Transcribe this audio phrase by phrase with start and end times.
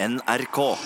[0.00, 0.76] NRK.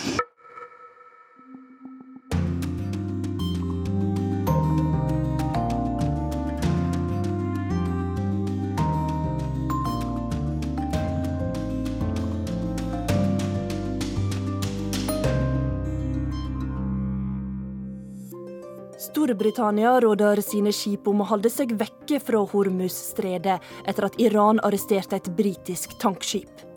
[18.98, 25.20] Storbritannia råder sine skip om å holde seg vekke fra Hormuz-stredet etter at Iran arresterte
[25.20, 26.71] et britisk tankskip.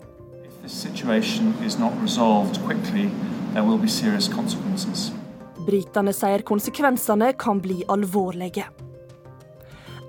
[5.66, 8.64] Britene sier konsekvensene kan bli alvorlige.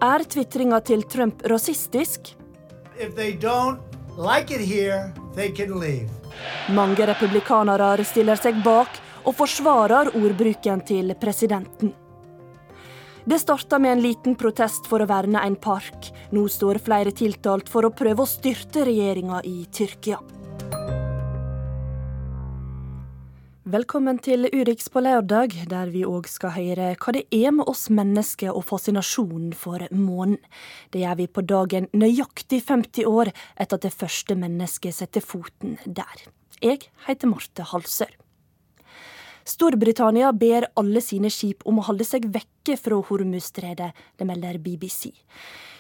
[0.01, 2.33] Er tvitringa til Trump rasistisk?
[2.97, 3.77] If they don't
[4.17, 6.09] like here, they can leave.
[6.73, 11.93] Mange republikanere stiller seg bak og forsvarer ordbruken til presidenten.
[13.27, 16.09] Det starta med en liten protest for å verne en park.
[16.31, 20.17] Nå står flere tiltalt for å prøve å styrte regjeringa i Tyrkia.
[23.67, 27.89] Velkommen til Urix på lørdag, der vi òg skal høre hva det er med oss
[27.91, 30.37] mennesker og fascinasjonen for månen.
[30.93, 35.75] Det gjør vi på dagen nøyaktig 50 år etter at det første mennesket setter foten
[35.83, 36.23] der.
[36.63, 38.15] Jeg heter Marte Halsør.
[39.43, 45.11] Storbritannia ber alle sine skip om å holde seg vekke fra Hormuzstredet, det melder BBC.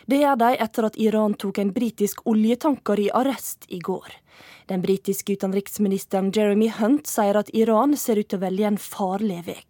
[0.07, 4.07] Det gjør de etter at Iran tok en britisk oljetanker i arrest i går.
[4.71, 9.41] Den britiske utenriksministeren Jeremy Hunt sier at Iran ser ut til å velge en farlig
[9.47, 9.63] vei.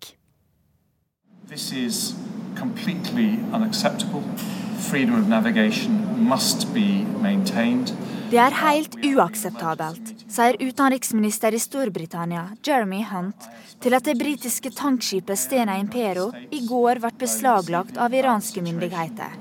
[4.88, 7.92] Freedom of navigation must be maintained.
[8.28, 13.46] Det er helt uakseptabelt, sier utenriksminister i Storbritannia Jeremy Hunt
[13.80, 19.32] til at det britiske tankskipet Stena Impero i går ble beslaglagt av iranske myndigheter.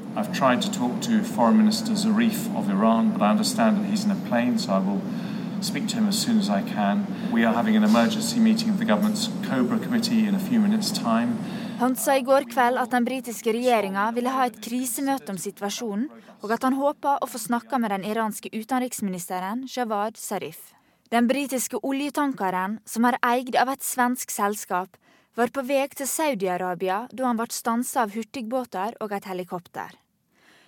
[5.63, 7.07] Speak to him as soon as I can.
[7.33, 10.93] We are having an emergency meeting of the government's Cobra committee in a few minutes'
[10.93, 11.39] time.
[11.81, 16.07] Hunt sa i går kveld at den britiske regjeringa ville ha et krisemøte om situasjonen,
[16.43, 20.73] og at han håper å få snakke med den iranske utenriksministeren Shawad Zarif.
[21.11, 24.97] Den britiske oljetankeren, som er eid av et svensk selskap,
[25.37, 29.95] var på vei til Saudi-Arabia da han ble stansa av hurtigbåter og et helikopter.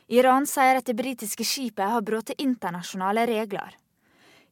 [0.09, 3.75] Iran sier at det britiske skipet har brutt internasjonale regler.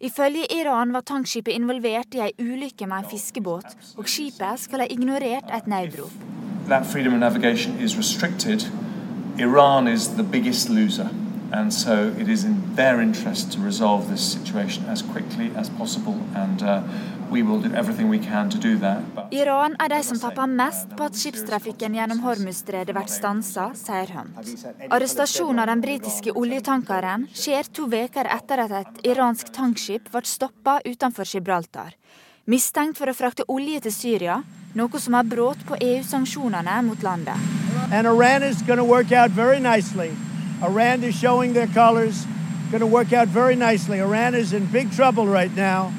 [0.00, 4.88] Ifølge Iran var tankskipet involvert i ei ulykke med en fiskebåt, og skipet skal ha
[4.93, 6.12] ignorert et nødrop.
[9.38, 11.10] Iran is the biggest loser.
[11.52, 16.16] And so it is in their interest to resolve this situation as quickly as possible,
[16.34, 16.82] and uh,
[17.30, 18.98] we will do everything we can to do that.
[19.14, 24.10] But Iran er de som tapper mest på at skipstrafikken gjennom Hormuzstredet blir stansa, sier
[24.16, 24.36] Hunt.
[24.91, 30.80] Arrestasjonen av den britiske oljetankeren skjer to uker etter at et iransk tankskip ble stoppa
[30.84, 31.94] utenfor Gibraltar.
[32.46, 34.36] Mistenkt for å frakte olje til Syria,
[34.78, 37.34] noe som har brudd på EU-sanksjonene mot landet.
[37.90, 40.12] And Iran is going to work out very nicely.
[40.62, 42.22] Iran is showing their colors.
[42.70, 43.98] Going to work out very nicely.
[43.98, 45.90] Iran is in big trouble right now.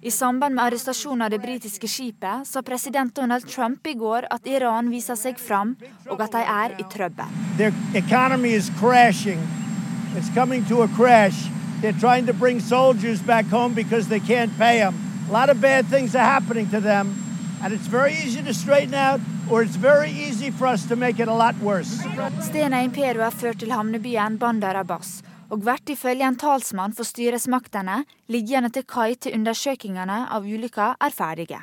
[0.00, 4.48] I samband med arrestasjonen av det britiske skipet sa president Donald Trump i går at
[4.48, 5.76] Iran viser seg fram,
[6.08, 7.28] og at de er i trøbbel.
[7.58, 9.44] Their economy is crashing.
[10.16, 11.44] It's coming to a crash.
[11.82, 15.09] They're trying to bring soldiers back home because they can't pay them.
[15.30, 17.14] A lot of bad things are happening to them,
[17.62, 21.20] and it's very easy to straighten out, or it's very easy for us to make
[21.20, 22.02] it a lot worse.
[22.40, 28.04] Stena Imperio er ført til havnebyen Bandar Abbas, og blir ifølge en talsmann for styresmaktene
[28.26, 31.62] liggende til kai til undersøkingene av ulykka er ferdige.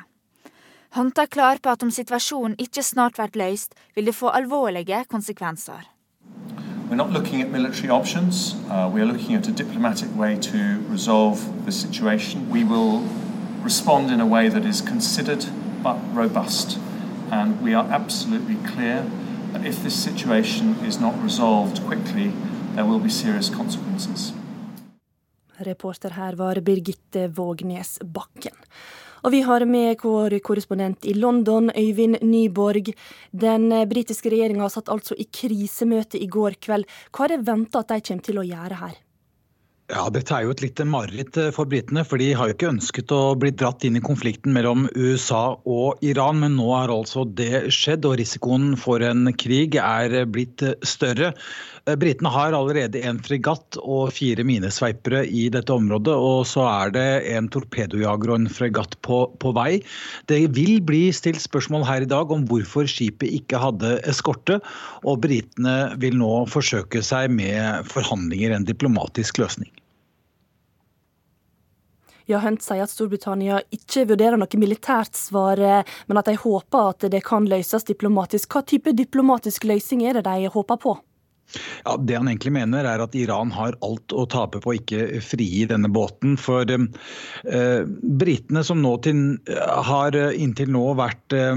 [0.96, 5.04] Hunt er klar på at om situasjonen ikke snart blir løst, vil det få alvorlige
[5.04, 5.84] konsekvenser.
[6.88, 8.54] we're not looking at military options.
[8.70, 10.58] Uh, we are looking at a diplomatic way to
[10.88, 12.48] resolve the situation.
[12.48, 13.02] We will
[13.64, 15.44] respond in a way that is considered
[15.82, 16.78] but robust.
[17.30, 19.04] And we are absolutely clear
[19.52, 22.32] that if this situation is not resolved quickly,
[22.74, 24.32] there will be serious consequences.
[25.58, 28.54] Reporter her var Birgitte Vågnes Bakken.
[29.22, 32.92] Og vi har med vår korrespondent i London, Øyvind Nyborg.
[33.30, 36.86] Den britiske regjeringa satt altså i krisemøte i går kveld.
[37.10, 38.94] Hva er det venta at de kommer til å gjøre her?
[39.88, 43.12] Ja, Dette er jo et lite mareritt for britene, for de har jo ikke ønsket
[43.14, 47.70] å bli dratt inn i konflikten mellom USA og Iran, men nå har altså det
[47.72, 51.32] skjedd, og risikoen for en krig er blitt større.
[51.96, 57.06] Britene har allerede en fregatt og fire minesveipere i dette området, og så er det
[57.32, 59.80] en torpedojager og en fregatt på, på vei.
[60.28, 64.60] Det vil bli stilt spørsmål her i dag om hvorfor skipet ikke hadde eskorte,
[65.06, 69.70] og britene vil nå forsøke seg med forhandlinger, en diplomatisk løsning.
[72.28, 77.06] Ja, Hunt sier at Storbritannia ikke vurderer noe militært svar, men at de håper at
[77.08, 78.52] det kan løses diplomatisk.
[78.52, 80.98] Hva type diplomatisk løsning er det de håper på?
[81.84, 85.22] Ja, Det han egentlig mener er at Iran har alt å tape på å ikke
[85.24, 86.36] frigi denne båten.
[86.40, 87.82] For eh,
[88.22, 89.22] britene som nå til,
[89.88, 91.56] har inntil nå vært eh,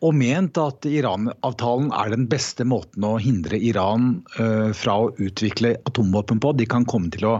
[0.00, 5.74] og ment at Iran-avtalen er den beste måten å hindre Iran uh, fra å utvikle
[5.88, 6.52] atomvåpen på.
[6.56, 7.34] De kan komme til å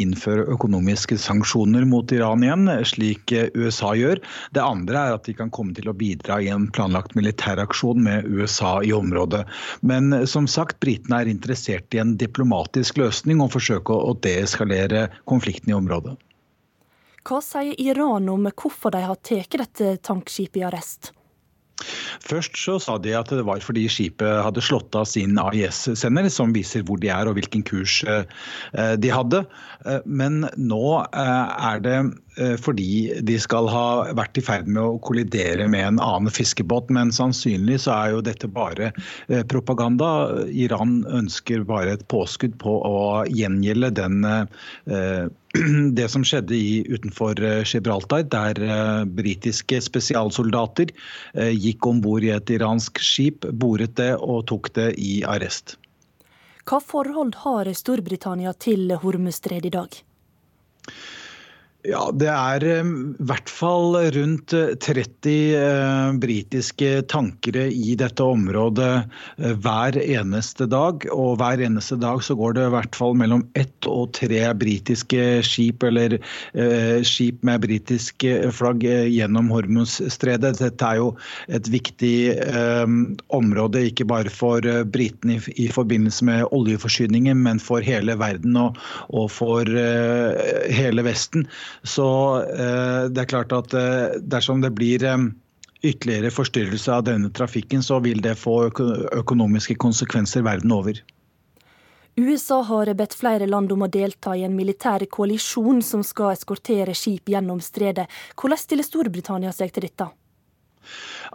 [0.00, 4.20] innføre økonomiske sanksjoner mot Iran igjen, slik USA gjør.
[4.52, 8.28] Det andre er at de kan komme til å bidra i en planlagt militæraksjon med
[8.28, 9.46] USA i området.
[9.80, 15.08] Men uh, som sagt, britene er interessert i en diplomatisk løsning og forsøke å deeskalere
[15.24, 16.18] konflikten i området.
[17.22, 21.12] Hva sier Iran om hvorfor de har tatt dette tankskipet i arrest?
[22.22, 26.54] Først så sa de at det var fordi skipet hadde slått av sin AIS-sender, som
[26.54, 28.24] viser hvor de er og hvilken kurs eh,
[28.98, 29.44] de hadde.
[29.86, 31.96] Eh, men nå eh, er det
[32.62, 36.88] fordi de skal ha vært i ferd med å kollidere med en annen fiskebåt.
[36.94, 38.92] Men sannsynlig så er jo dette bare
[39.52, 40.08] propaganda.
[40.48, 44.24] Iran ønsker bare et påskudd på å gjengjelde den
[45.98, 48.56] det som skjedde i, utenfor eh, Gibraltar, der
[49.12, 50.92] britiske spesialsoldater
[51.52, 55.76] gikk om bord i et iransk skip, boret det og tok det i arrest.
[56.68, 59.98] Hva forhold har Storbritannia til Hormuzstredet i dag?
[61.82, 68.90] Ja, Det er eh, i hvert fall rundt 30 eh, britiske tankere i dette området
[69.02, 71.02] eh, hver eneste dag.
[71.10, 75.40] Og hver eneste dag så går det i hvert fall mellom ett og tre britiske
[75.42, 80.60] skip eller eh, skip med britiske flagg gjennom Hormuzstredet.
[80.62, 81.10] Dette er jo
[81.50, 82.96] et viktig eh,
[83.34, 84.62] område, ikke bare for
[84.94, 88.78] britene i, i, forbindelse med oljeforsyningen, men for hele verden og,
[89.10, 91.48] og for eh, hele Vesten.
[91.82, 92.08] Så
[92.42, 95.26] eh, det er klart at eh, dersom det blir eh,
[95.82, 101.02] ytterligere forstyrrelse av denne trafikken, så vil det få økonomiske konsekvenser verden over.
[102.16, 106.92] USA har bedt flere land om å delta i en militær koalisjon som skal eskortere
[106.94, 108.04] skip gjennom stredet.
[108.36, 110.10] Hvordan stiller Storbritannia seg til dette?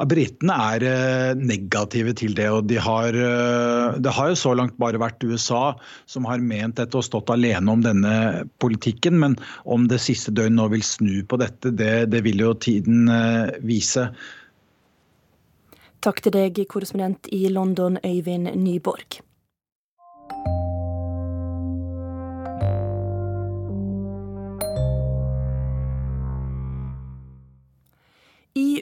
[0.07, 2.47] Britene er eh, negative til det.
[2.53, 6.77] og de har, eh, Det har jo så langt bare vært USA som har ment
[6.77, 9.19] dette og stått alene om denne politikken.
[9.19, 13.07] Men om det siste døgn nå vil snu på dette, det, det vil jo tiden
[13.09, 14.09] eh, vise.
[16.05, 19.23] Takk til deg, korrespondent i London, Øyvind Nyborg.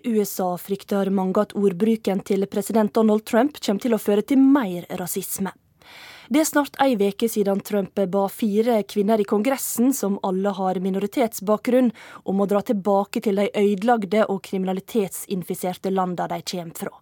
[0.05, 4.85] USA frykter mange at ordbruken til president Donald Trump kommer til å føre til mer
[4.99, 5.51] rasisme.
[6.29, 10.79] Det er snart ei uke siden Trump ba fire kvinner i Kongressen, som alle har
[10.81, 11.91] minoritetsbakgrunn,
[12.25, 16.93] om å dra tilbake til de ødelagte og kriminalitetsinfiserte landene de kommer fra.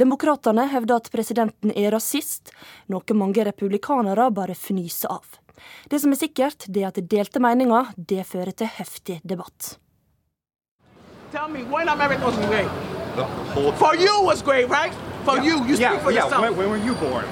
[0.00, 2.52] Demokratene hevder at presidenten er rasist,
[2.88, 5.40] noe mange republikanere bare fnyser av.
[5.88, 9.76] Det som er sikkert, det er at delte meninger det fører til heftig debatt.
[11.32, 12.68] Tell me when America was great.
[13.16, 14.92] The whole For you was great, right?
[15.24, 15.44] For yeah.
[15.44, 16.24] you, you speak yeah, for yeah.
[16.24, 16.42] yourself.
[16.42, 17.24] When, when were you born?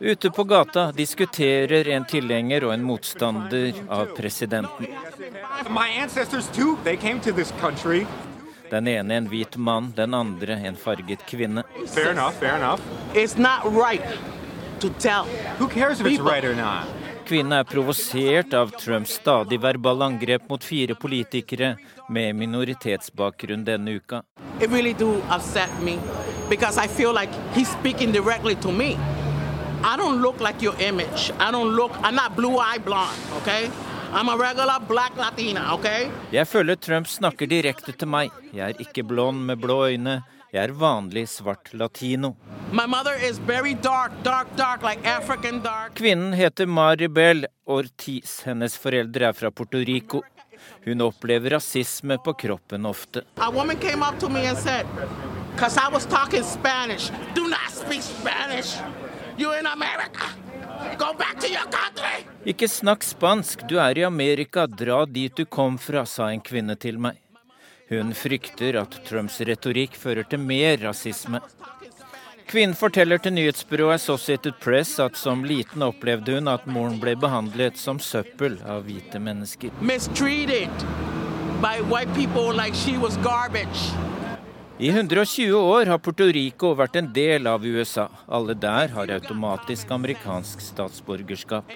[0.00, 4.86] Ute på gata diskuterer en tilhenger og en motstander av presidenten.
[8.70, 11.64] Den ene en hvit mann, den andre en farget kvinne.
[11.86, 12.80] Fair enough, fair enough.
[13.64, 14.02] Right
[14.80, 15.24] to tell
[15.58, 16.44] Who cares if it's right?
[17.26, 21.74] Kvinnen er provosert av Trumps stadig verbale angrep mot fire politikere
[22.08, 24.22] med minoritetsbakgrunn denne uka.
[24.60, 24.94] Really
[25.82, 25.98] me
[26.48, 28.96] because I feel like he's speaking directly to me.
[29.84, 31.30] I don't look like your image.
[31.38, 31.92] I don't look.
[32.02, 33.18] I'm not blue-eye blonde.
[33.38, 33.70] Okay.
[34.12, 35.74] I'm a regular black Latina.
[35.74, 36.10] Okay.
[36.32, 38.32] Jeg føler Trump snakker direkte til meg.
[38.52, 40.22] Jeg er ikke blond med blå øyne.
[40.52, 42.34] Jeg er vanlig svart latino.
[42.72, 45.04] Dark, dark, dark, like
[45.94, 48.42] Kvinnen heter Maribel Ortiz.
[48.46, 50.22] Hennes foreldre er fra Puerto Rico.
[50.84, 53.24] Hun opplever rasisme på kroppen ofte.
[62.48, 66.76] Ikke snakk spansk, du er i Amerika, dra dit du kom fra, sa en kvinne
[66.80, 67.18] til meg.
[67.88, 71.40] Hun frykter at Trumps retorikk fører til mer rasisme.
[72.48, 77.76] Kvinnen forteller til nyhetsbyrået Associated Press at som liten opplevde hun at moren ble behandlet
[77.76, 79.68] som søppel av hvite mennesker.
[84.78, 88.06] I 120 år har Puerto Rico vært en del av USA.
[88.24, 91.74] Alle der har automatisk amerikansk statsborgerskap.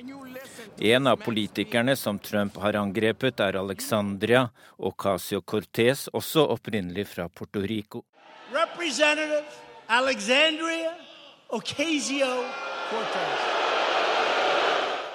[0.80, 4.46] En av politikerne som Trump har angrepet, er Alexandria
[4.78, 8.06] Ocasio-Cortez, også opprinnelig fra Puerto Rico.
[9.92, 10.90] Alexandria
[11.48, 13.40] Ocasio-Cortez.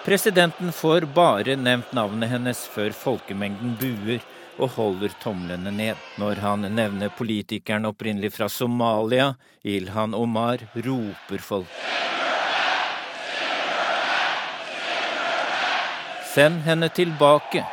[0.05, 4.21] Presidenten får bare nevnt navnet hennes før folkemengden buer
[4.61, 5.97] og holder tomlene ned.
[6.21, 9.31] Når han nevner politikeren opprinnelig fra Somalia,
[9.65, 11.73] Ilhan Omar, roper folk.
[16.35, 17.65] Send henne tilbake.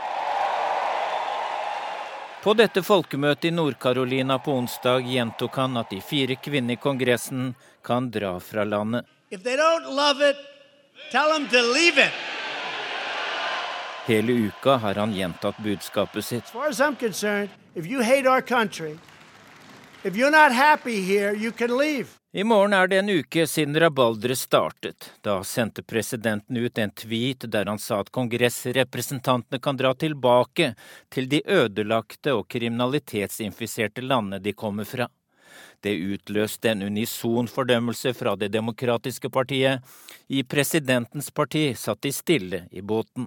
[2.45, 7.55] På dette folkemøtet i Nord-Carolina på onsdag gjentok han at de fire kvinnene i Kongressen
[7.81, 9.07] kan dra fra landet.
[9.33, 9.41] It.
[14.07, 16.53] Hele uka har han gjentatt budskapet sitt.
[22.37, 25.05] I morgen er det en uke siden rabalderet startet.
[25.23, 30.73] Da sendte presidenten ut en tweet der han sa at kongressrepresentantene kan dra tilbake
[31.15, 35.07] til de ødelagte og kriminalitetsinfiserte landene de kommer fra.
[35.81, 39.81] Det utløste en unison fordømmelse fra Det demokratiske partiet.
[40.29, 43.27] I presidentens parti satt de stille i båten.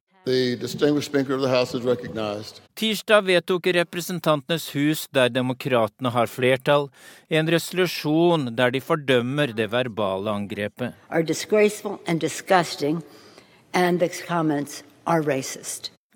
[2.75, 6.89] Tirsdag vedtok Representantenes hus, der demokratene har flertall,
[7.29, 10.91] en resolusjon der de fordømmer det verbale angrepet.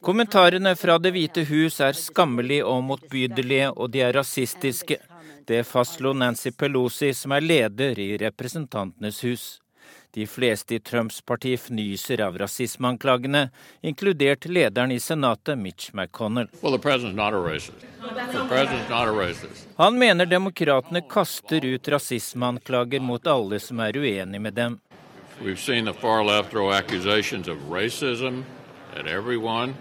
[0.01, 4.97] Kommentarene fra Det hvite hus er skammelige og motbydelige, og de er rasistiske.
[5.45, 9.61] Det fastslo Nancy Pelosi, som er leder i Representantenes hus.
[10.13, 13.49] De fleste i Trumps parti fnyser av rasismeanklagene,
[13.81, 16.47] inkludert lederen i Senatet, Mitch McConnell.
[16.61, 16.79] Well,
[19.75, 24.79] Han mener demokratene kaster ut rasismeanklager mot alle som er uenig med dem.
[25.41, 28.43] We've seen the far left throw accusations of racism
[28.95, 29.75] at everyone,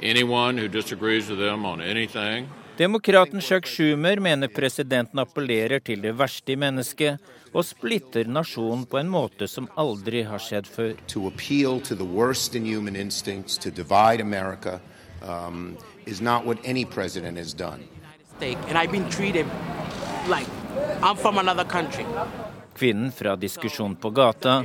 [0.00, 2.48] anyone who disagrees with them on anything.
[2.76, 7.22] Demokraten Chuck Schumer mener presidenten appellerer til det verste i mennesket
[7.56, 10.92] og splitter nasjonen på en måte som aldri har skjedd før.
[15.26, 15.62] Um,
[22.76, 24.58] Kvinnen fra diskusjonen på gata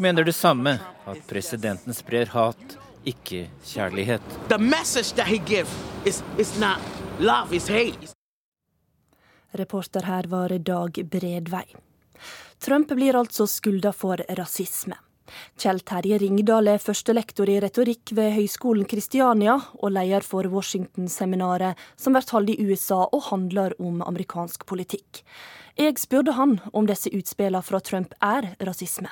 [0.00, 4.24] mener det samme, at presidenten sprer hat, ikke kjærlighet.
[4.48, 5.68] The message that he gives
[6.06, 6.80] is, is not
[7.20, 8.14] Love is hate.
[9.50, 11.64] Reporter her var Dag Bredvei.
[12.58, 14.94] Trump blir altså skylda for rasisme.
[15.58, 22.14] Kjell Terje Ringdal er førstelektor i retorikk ved Høgskolen Kristiania og leder for Washington-seminaret som
[22.14, 25.24] blir holdt i USA og handler om amerikansk politikk.
[25.74, 29.10] Jeg spurte han om disse utspillene fra Trump er rasisme.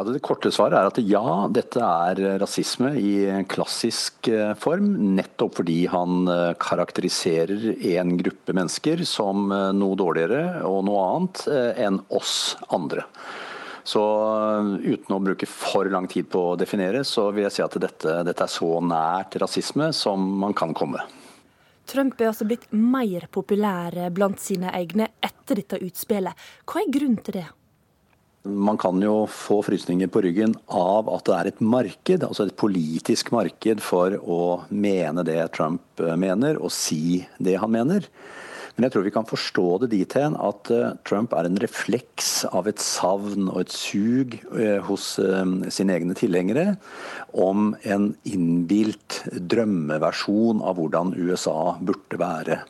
[0.00, 3.10] Ja, Det korte svaret er at ja, dette er rasisme i
[3.52, 4.86] klassisk eh, form.
[5.18, 7.66] Nettopp fordi han eh, karakteriserer
[7.98, 11.44] en gruppe mennesker som eh, noe dårligere og noe annet
[11.84, 12.32] enn oss
[12.72, 13.04] andre.
[13.84, 14.00] Så
[14.80, 18.16] uten å bruke for lang tid på å definere, så vil jeg si at dette,
[18.24, 21.04] dette er så nært rasisme som man kan komme.
[21.84, 26.52] Trump er altså blitt mer populær blant sine egne etter dette utspillet.
[26.64, 27.48] Hva er grunnen til det?
[28.42, 32.56] Man kan jo få frysninger på ryggen av at det er et marked, altså et
[32.56, 34.38] politisk marked for å
[34.72, 38.08] mene det Trump eh, mener, og si det han mener.
[38.76, 42.32] Men jeg tror vi kan forstå det dit hen at eh, Trump er en refleks
[42.48, 46.78] av et savn og et sug eh, hos sine egne tilhengere
[47.36, 52.62] om en innbilt drømmeversjon av hvordan USA burde være.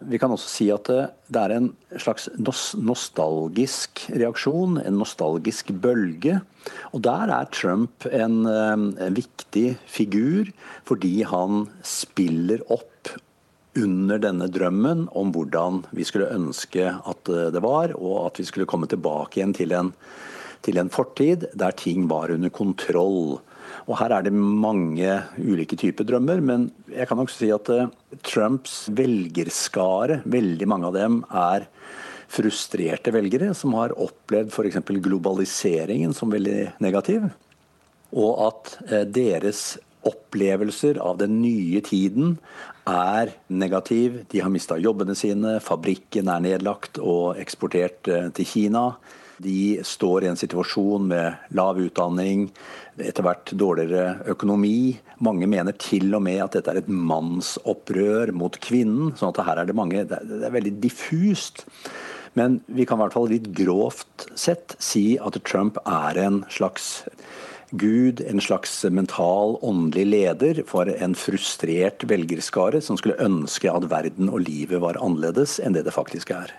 [0.00, 2.28] Vi kan også si at det er en slags
[2.78, 6.38] nostalgisk reaksjon, en nostalgisk bølge.
[6.94, 10.52] Og der er Trump en, en viktig figur,
[10.86, 13.16] fordi han spiller opp
[13.78, 18.68] under denne drømmen om hvordan vi skulle ønske at det var, og at vi skulle
[18.70, 19.92] komme tilbake igjen til en,
[20.66, 23.38] til en fortid der ting var under kontroll.
[23.86, 27.88] Og her er det mange ulike typer drømmer, men jeg kan nok si at eh,
[28.26, 31.68] Trumps velgerskare, veldig mange av dem, er
[32.28, 34.80] frustrerte velgere som har opplevd f.eks.
[35.04, 37.28] globaliseringen som veldig negativ.
[38.12, 39.76] Og at eh, deres
[40.08, 42.36] opplevelser av den nye tiden
[42.88, 44.22] er negativ.
[44.32, 48.84] De har mista jobbene sine, fabrikken er nedlagt og eksportert eh, til Kina.
[49.42, 52.48] De står i en situasjon med lav utdanning,
[52.98, 54.98] etter hvert dårligere økonomi.
[55.22, 59.14] Mange mener til og med at dette er et mannsopprør mot kvinnen.
[59.16, 61.66] sånn at her er det mange, det er veldig diffust.
[62.34, 67.04] Men vi kan i hvert fall litt grovt sett si at Trump er en slags
[67.70, 74.30] Gud, en slags mental, åndelig leder for en frustrert velgerskare som skulle ønske at verden
[74.32, 76.54] og livet var annerledes enn det det faktisk er.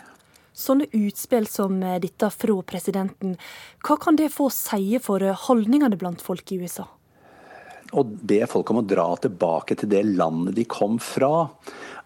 [0.59, 3.37] Sånne utspill som dette fra presidenten,
[3.85, 6.89] hva kan det få å si for holdningene blant folk i USA?
[7.89, 11.47] Å be folk om å dra tilbake til det landet de kom fra,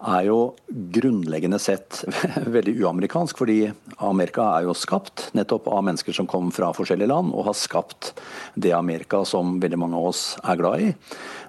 [0.04, 2.00] er jo grunnleggende sett
[2.56, 3.36] veldig uamerikansk.
[3.42, 3.58] Fordi
[4.04, 8.14] Amerika er jo skapt nettopp av mennesker som kom fra forskjellige land, og har skapt
[8.54, 10.92] det Amerika som veldig mange av oss er glad i.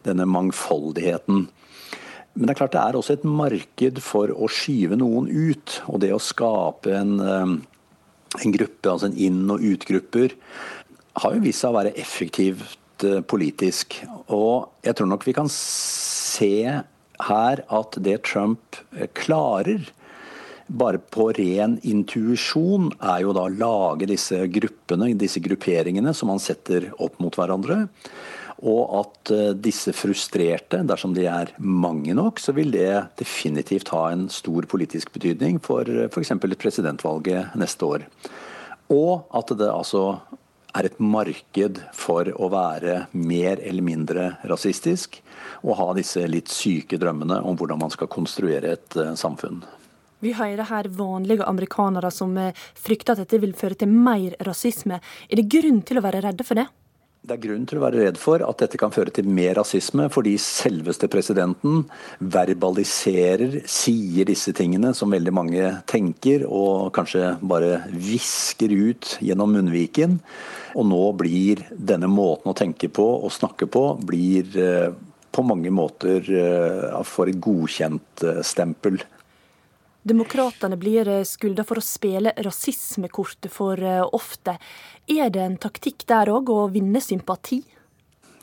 [0.07, 1.47] Denne mangfoldigheten.
[2.35, 5.79] Men det er klart det er også et marked for å skyve noen ut.
[5.87, 7.53] Og det å skape en, eh,
[8.43, 10.35] en gruppe, altså en inn- og utgrupper,
[11.15, 14.01] har jo vist seg å være effektivt eh, politisk.
[14.27, 16.83] Og jeg tror nok vi kan se
[17.23, 19.87] her at det Trump eh, klarer,
[20.67, 26.41] bare på ren intuisjon, er jo da å lage disse gruppene, disse grupperingene, som man
[26.41, 27.85] setter opp mot hverandre.
[28.65, 32.87] Og at eh, disse frustrerte, dersom de er mange nok, så vil det
[33.19, 36.33] definitivt ha en stor politisk betydning for eh, f.eks.
[36.55, 38.07] presidentvalget neste år.
[38.95, 40.07] Og at det altså
[40.75, 45.21] er et marked for å være mer eller mindre rasistisk
[45.63, 49.61] og ha disse litt syke drømmene om hvordan man skal konstruere et uh, samfunn.
[50.25, 54.97] Vi hører her vanlige amerikanere som eh, frykter at dette vil føre til mer rasisme.
[55.29, 56.65] Er det grunn til å være redde for det?
[57.25, 60.05] Det er grunn til å være redd for at dette kan føre til mer rasisme,
[60.13, 61.79] fordi selveste presidenten
[62.21, 70.19] verbaliserer, sier disse tingene som veldig mange tenker, og kanskje bare visker ut gjennom munnviken.
[70.77, 74.93] Og nå blir denne måten å tenke på og snakke på blir eh,
[75.33, 79.01] på mange måter eh, får et godkjent stempel.
[80.05, 83.81] Demokratene blir eh, skylda for å spille rasismekortet for
[84.13, 84.57] ofte.
[85.09, 87.63] Er det en taktikk der òg, å vinne sympati?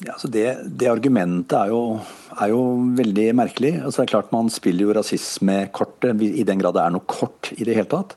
[0.03, 1.83] Ja, altså det, det, argumentet er jo,
[2.35, 2.63] er jo,
[2.99, 3.77] veldig merkelig.
[3.79, 7.53] Altså det er klart Man spiller jo rasismekortet, i den grad det er noe kort
[7.55, 8.17] i det hele tatt,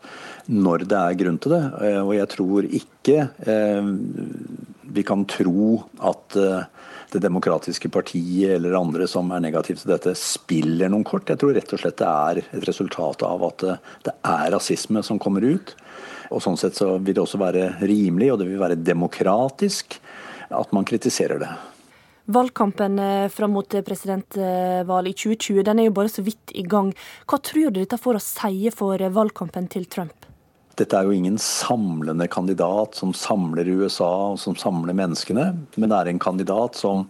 [0.50, 1.62] når det er grunn til det.
[2.02, 3.92] Og jeg tror ikke eh,
[4.98, 5.76] vi kan tro
[6.10, 6.66] at eh,
[7.16, 11.30] Det demokratiske partiet eller andre som er negative til dette, spiller noen kort.
[11.32, 15.04] Jeg tror rett og slett det er et resultat av at det, det er rasisme
[15.06, 15.72] som kommer ut.
[16.34, 19.96] Og Sånn sett så vil det også være rimelig, og det vil være demokratisk,
[20.52, 21.54] at man kritiserer det.
[22.36, 26.92] Valgkampen eh, fram mot presidentvalget i 2020 den er jo bare så vidt i gang.
[27.30, 30.26] Hva tror du dette får å si for valgkampen til Trump?
[30.76, 35.46] Dette er jo ingen samlende kandidat som samler USA og som samler menneskene,
[35.80, 37.06] men det er en kandidat som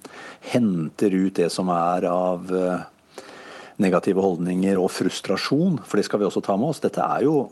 [0.52, 2.84] henter ut det som er av eh,
[3.82, 6.84] negative holdninger og frustrasjon, for det skal vi også ta med oss.
[6.84, 7.48] Dette er jo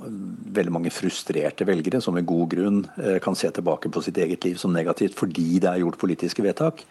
[0.53, 4.45] veldig mange frustrerte velgere som med god grunn eh, kan se tilbake på sitt eget
[4.45, 6.85] liv som negativt fordi det er gjort politiske vedtak.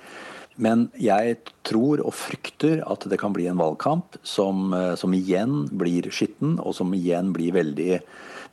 [0.61, 5.69] Men jeg tror og frykter at det kan bli en valgkamp som, eh, som igjen
[5.71, 8.03] blir skitten, og som igjen blir veldig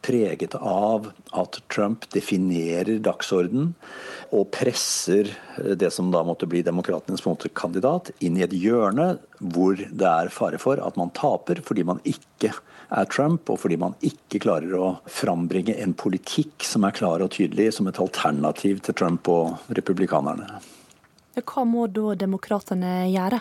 [0.06, 3.74] preget av at Trump definerer dagsorden
[4.36, 7.26] og presser det som da måtte bli demokratenes
[7.58, 12.02] kandidat, inn i et hjørne hvor det er fare for at man taper fordi man
[12.04, 12.54] ikke
[12.90, 17.34] er Trump, og fordi man ikke klarer å frambringe en politikk som er klar og
[17.36, 20.60] tydelig som et alternativ til Trump og republikanerne.
[21.40, 23.40] Hva må da demokratene gjøre?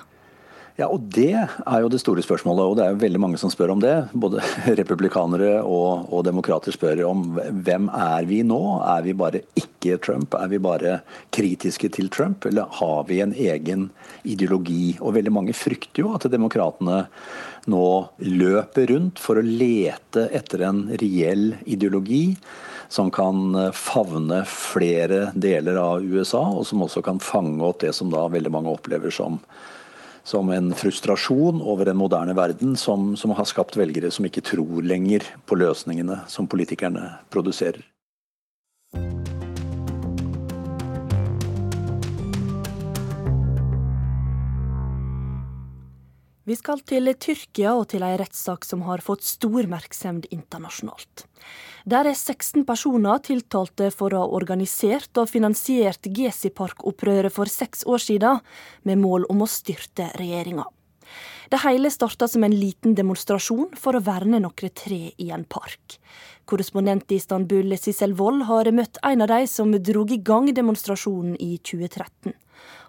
[0.79, 3.51] Ja, og Det er jo det store spørsmålet, og det er jo veldig mange som
[3.51, 3.97] spør om det.
[4.14, 4.38] Både
[4.79, 7.25] republikanere og, og, demokrater spør om
[7.67, 8.61] hvem er vi nå?
[8.87, 10.37] Er vi bare ikke Trump?
[10.38, 11.01] Er vi bare
[11.35, 13.88] kritiske til Trump, eller har vi en egen
[14.23, 14.95] ideologi?
[15.03, 17.01] Og veldig mange frykter jo at demokratene
[17.67, 17.88] nå
[18.23, 22.37] løper rundt for å lete etter en reell ideologi
[22.87, 28.14] som kan favne flere deler av USA, og som også kan fange opp det som
[28.14, 29.41] da veldig mange opplever som
[30.29, 34.85] som en frustrasjon over en moderne verden som, som har skapt velgere som ikke tror
[34.85, 37.81] lenger på løsningene som politikerne produserer.
[46.49, 51.27] Vi skal til Tyrkia og til ei rettssak som har fått stor oppmerksomhet internasjonalt.
[51.85, 58.01] Der er 16 personer tiltalte for å ha organisert og finansiert Gesipark-opprøret for seks år
[58.01, 58.41] siden,
[58.89, 60.65] med mål om å styrte regjeringa.
[61.53, 65.99] Det hele starta som en liten demonstrasjon for å verne noen tre i en park.
[66.49, 71.37] Korrespondent i Istanbul, Sissel Wold, har møtt en av de som drog i gang demonstrasjonen
[71.37, 72.33] i 2013.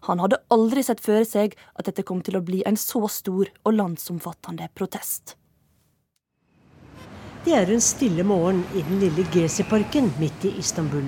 [0.07, 3.51] Han hadde aldri sett føre seg at dette kom til å bli en så stor
[3.63, 5.35] og landsomfattende protest.
[7.45, 11.05] Det er en stille morgen i den lille Gezi-parken midt i Istanbul.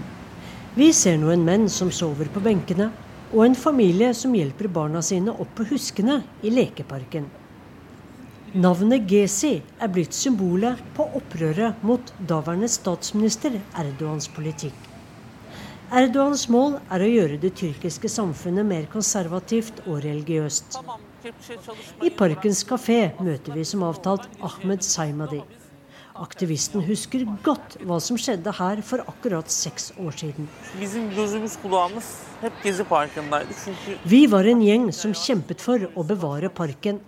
[0.76, 2.92] Vi ser noen menn som sover på benkene.
[3.32, 7.30] Og en familie som hjelper barna sine opp på huskene i lekeparken.
[8.60, 14.91] Navnet Gezi er blitt symbolet på opprøret mot daværende statsminister Erdogans politikk.
[15.92, 20.78] Erdogans mål er å gjøre det tyrkiske samfunnet mer konservativt og religiøst.
[22.08, 25.42] I Parkens kafé møter vi som avtalt Ahmed Saimadi.
[26.24, 30.48] Aktivisten husker godt hva som skjedde her for akkurat seks år siden.
[34.16, 37.04] Vi var en gjeng som kjempet for å bevare parken,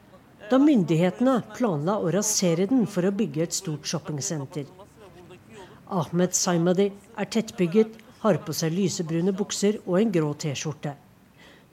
[0.52, 4.68] da myndighetene planla å rasere den for å bygge et stort shoppingsenter.
[5.88, 10.96] Ahmed Saimadi er tettbygget har på seg lysebrune bukser og en grå T-skjorte.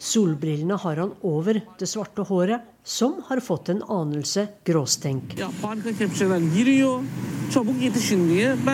[0.01, 5.35] Solbrillene har han over det svarte håret, som har fått en anelse gråstenk.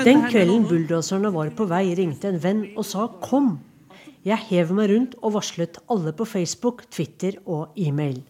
[0.07, 3.59] Den kvelden bulldoserne var på vei, ringte en venn og sa 'kom'.
[4.25, 8.23] Jeg hev meg rundt og varslet alle på Facebook, Twitter og e-mail.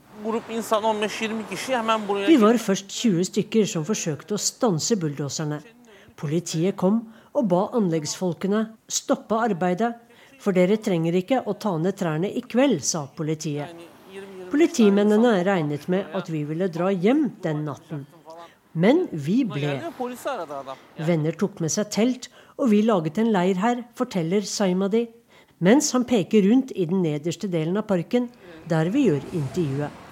[2.26, 5.60] Vi var først 20 stykker som forsøkte å stanse bulldoserne.
[6.16, 9.92] Politiet kom og ba anleggsfolkene stoppe arbeidet,
[10.40, 13.72] for dere trenger ikke å ta ned trærne i kveld, sa politiet.
[14.50, 18.06] Politimennene regnet med at vi ville dra hjem den natten.
[18.76, 19.78] Men vi ble.
[21.08, 22.28] Venner tok med seg telt,
[22.60, 25.06] og vi laget en leir her, forteller Saimadi,
[25.64, 28.28] mens han peker rundt i den nederste delen av parken,
[28.68, 30.02] der vi gjør intervjuet.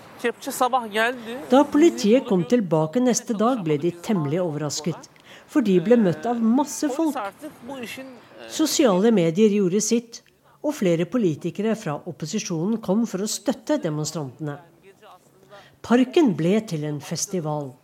[1.51, 5.11] Da politiet kom tilbake neste dag, ble de temmelig overrasket
[5.55, 7.15] for de ble møtt av masse folk.
[8.51, 10.21] Sosiale medier gjorde sitt,
[10.65, 14.57] og flere politikere fra opposisjonen kom for å støtte demonstrantene.
[15.85, 17.75] Parken ble til en festival.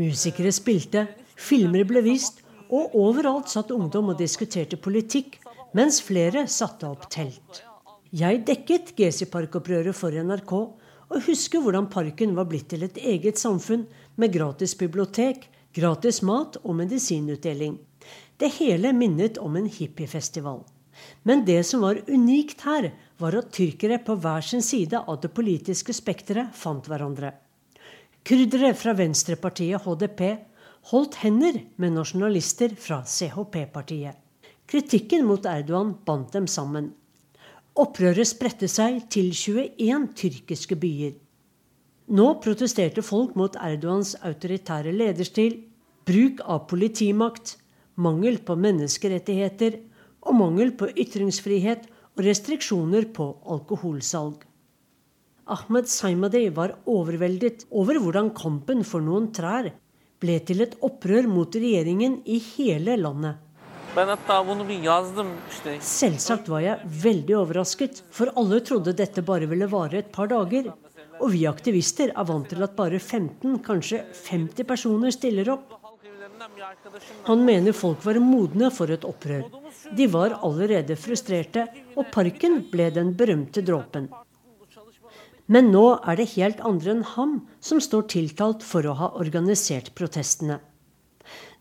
[0.00, 1.04] Musikere spilte,
[1.36, 2.40] filmer ble vist,
[2.70, 5.36] og overalt satt ungdom og diskuterte politikk,
[5.76, 7.62] mens flere satte opp telt.
[8.10, 10.54] Jeg dekket Gesi-parkopprøret for NRK,
[11.10, 13.84] og husker hvordan parken var blitt til et eget samfunn
[14.18, 15.44] med gratis bibliotek,
[15.76, 17.78] gratis mat og medisinutdeling.
[18.40, 20.62] Det hele minnet om en hippiefestival.
[21.22, 25.32] Men det som var unikt her, var at tyrkere på hver sin side av det
[25.36, 27.34] politiske spekteret fant hverandre.
[28.24, 30.22] Kurdere fra venstrepartiet HDP
[30.90, 34.16] holdt hender med nasjonalister fra CHP-partiet.
[34.70, 36.92] Kritikken mot Erdogan bandt dem sammen.
[37.80, 41.16] Opprøret spredte seg til 21 tyrkiske byer.
[42.10, 45.60] Nå protesterte folk mot Erdogans autoritære lederstil,
[46.08, 47.52] bruk av politimakt,
[48.02, 49.76] mangel på menneskerettigheter
[50.26, 54.42] og mangel på ytringsfrihet og restriksjoner på alkoholsalg.
[55.50, 59.70] Ahmed Saimadi var overveldet over hvordan kampen for noen trær
[60.20, 63.38] ble til et opprør mot regjeringen i hele landet.
[65.94, 70.70] Selvsagt var jeg veldig overrasket, for alle trodde dette bare ville vare et par dager.
[71.20, 75.76] Og vi aktivister er vant til at bare 15, kanskje 50 personer stiller opp.
[77.28, 79.44] Han mener folk var modne for et opprør.
[79.96, 84.08] De var allerede frustrerte, og parken ble den berømte dråpen.
[85.50, 89.90] Men nå er det helt andre enn ham som står tiltalt for å ha organisert
[89.98, 90.60] protestene.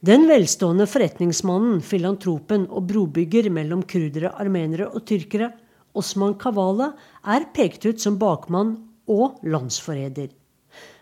[0.05, 5.49] Den velstående forretningsmannen, filantropen og brobygger mellom kurdere, armenere og tyrkere,
[5.97, 6.93] Osman Kavala,
[7.25, 8.77] er pekt ut som bakmann
[9.09, 10.29] og landsforræder.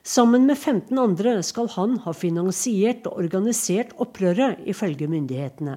[0.08, 5.76] Sammen med 15 andre skal han ha finansiert og organisert opprøret, ifølge myndighetene.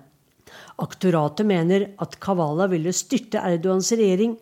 [0.79, 4.37] Aktoratet mener at Kavala ville styrte Erdogans regjering,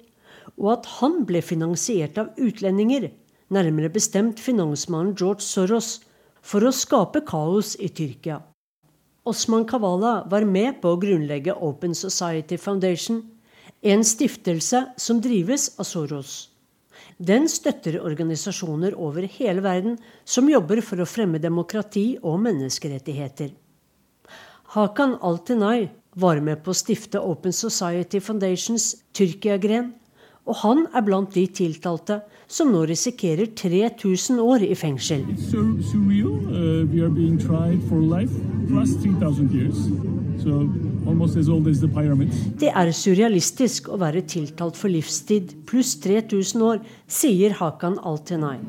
[0.56, 3.08] og at han ble finansiert av utlendinger,
[3.52, 5.98] nærmere bestemt finansmannen George Soros,
[6.44, 8.38] for å skape kaos i Tyrkia.
[9.28, 13.24] Osman Kavala var med på å grunnlegge Open Society Foundation,
[13.82, 16.48] en stiftelse som drives av Soros.
[17.18, 23.50] Den støtter organisasjoner over hele verden som jobber for å fremme demokrati og menneskerettigheter.
[24.74, 29.90] Hakan Altinay var med på å stifte Open Society Foundations Tyrkia-gren,
[30.48, 35.26] og han er blant de tiltalte som nå risikerer 3000 år i fengsel.
[35.28, 38.32] Uh, we are being tried for life
[38.68, 39.88] plus 3000 years.
[40.42, 40.64] So
[42.58, 48.60] det er surrealistisk å være tiltalt for livstid pluss 3000 år, sier Hakan Al-Tenay.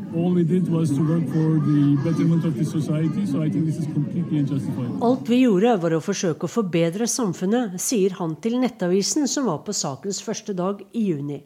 [5.09, 9.61] Alt vi gjorde, var å forsøke å forbedre samfunnet, sier han til Nettavisen, som var
[9.67, 11.43] på sakens første dag i juni.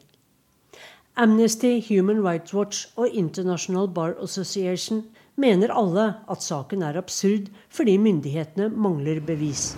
[1.16, 5.04] Amnesty, Human Rights Watch og International Bar Association
[5.38, 9.76] mener alle at saken er absurd fordi myndighetene mangler bevis.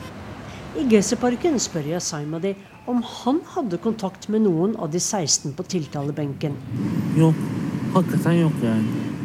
[0.80, 2.54] I GC-parken spør jeg Saimadi
[2.88, 6.56] om han hadde kontakt med noen av de 16 på tiltalebenken.
[7.20, 7.34] Jo,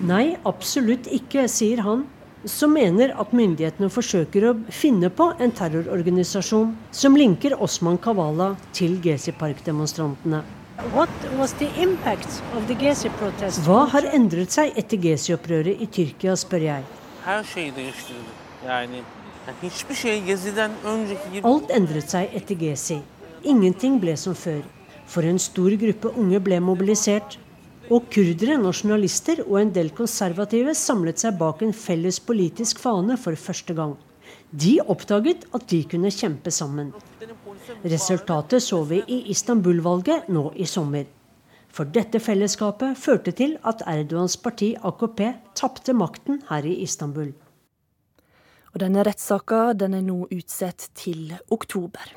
[0.04, 2.04] Nei, absolutt ikke, sier han,
[2.44, 9.00] som mener at myndighetene forsøker å finne på en terrororganisasjon som linker Osman Kavala til
[9.00, 10.42] GC-parkdemonstrantene.
[10.82, 11.06] Hva
[13.92, 16.84] har endret seg etter Gezi-opprøret i Tyrkia, spør jeg.
[21.52, 22.98] Alt endret seg etter Gezi.
[23.46, 24.64] Ingenting ble som før.
[25.06, 27.38] For en stor gruppe unge ble mobilisert.
[27.92, 33.38] Og kurdere, nasjonalister og en del konservative samlet seg bak en felles politisk fane for
[33.38, 33.94] første gang.
[34.50, 36.90] De oppdaget at de kunne kjempe sammen.
[37.84, 41.06] Resultatet så vi i Istanbul-valget nå i sommer.
[41.72, 45.22] For dette fellesskapet førte til at Erdogans parti AKP
[45.56, 47.32] tapte makten her i Istanbul.
[48.74, 52.12] Og denne rettssaka den er nå utsatt til oktober.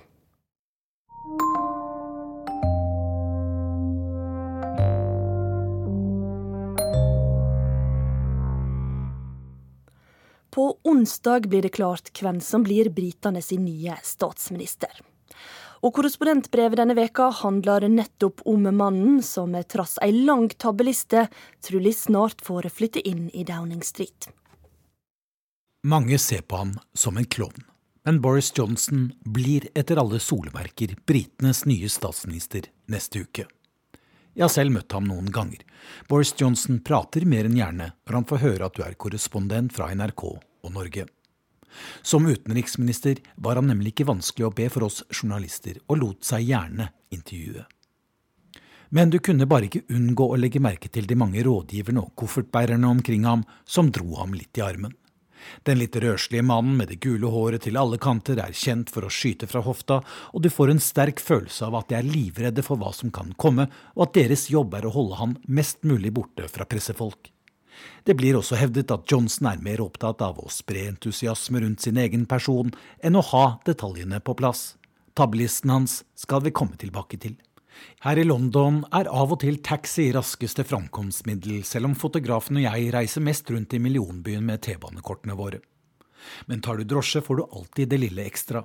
[10.54, 15.02] På onsdag blir det klart hvem som blir britene sin nye statsminister.
[15.85, 21.27] Og korrespondentbrevet denne veka handler nettopp om mannen som trass ei lang tabbeliste
[21.66, 24.31] trolig snart får flytte inn i Downing Street.
[25.85, 27.66] Mange ser på han som en klovn,
[28.09, 33.44] men Boris Johnson blir etter alle solemerker britenes nye statsminister neste uke.
[34.35, 35.61] Jeg har selv møtt ham noen ganger.
[36.09, 39.92] Boris Johnson prater mer enn gjerne når han får høre at du er korrespondent fra
[39.92, 41.05] NRK og Norge.
[42.02, 46.48] Som utenriksminister var han nemlig ikke vanskelig å be for oss journalister, og lot seg
[46.48, 47.64] gjerne intervjue.
[48.94, 52.87] Men du kunne bare ikke unngå å legge merke til de mange rådgiverne og koffertbærerne
[52.87, 54.94] omkring ham som dro ham litt i armen.
[55.66, 59.12] Den litt røslige mannen med det gule håret til alle kanter er kjent for å
[59.12, 60.00] skyte fra hofta,
[60.32, 63.34] og du får en sterk følelse av at de er livredde for hva som kan
[63.37, 67.34] komme, og at deres jobb er å holde han mest mulig borte fra pressefolk.
[68.04, 71.98] Det blir også hevdet at Johnson er mer opptatt av å spre entusiasme rundt sin
[72.00, 74.74] egen person enn å ha detaljene på plass.
[75.14, 77.37] Tabbelisten hans skal vi komme tilbake til.
[78.04, 82.92] Her i London er av og til taxi raskeste framkomstmiddel, selv om fotografen og jeg
[82.94, 85.60] reiser mest rundt i millionbyen med T-banekortene våre.
[86.46, 88.64] Men tar du drosje, får du alltid det lille ekstra.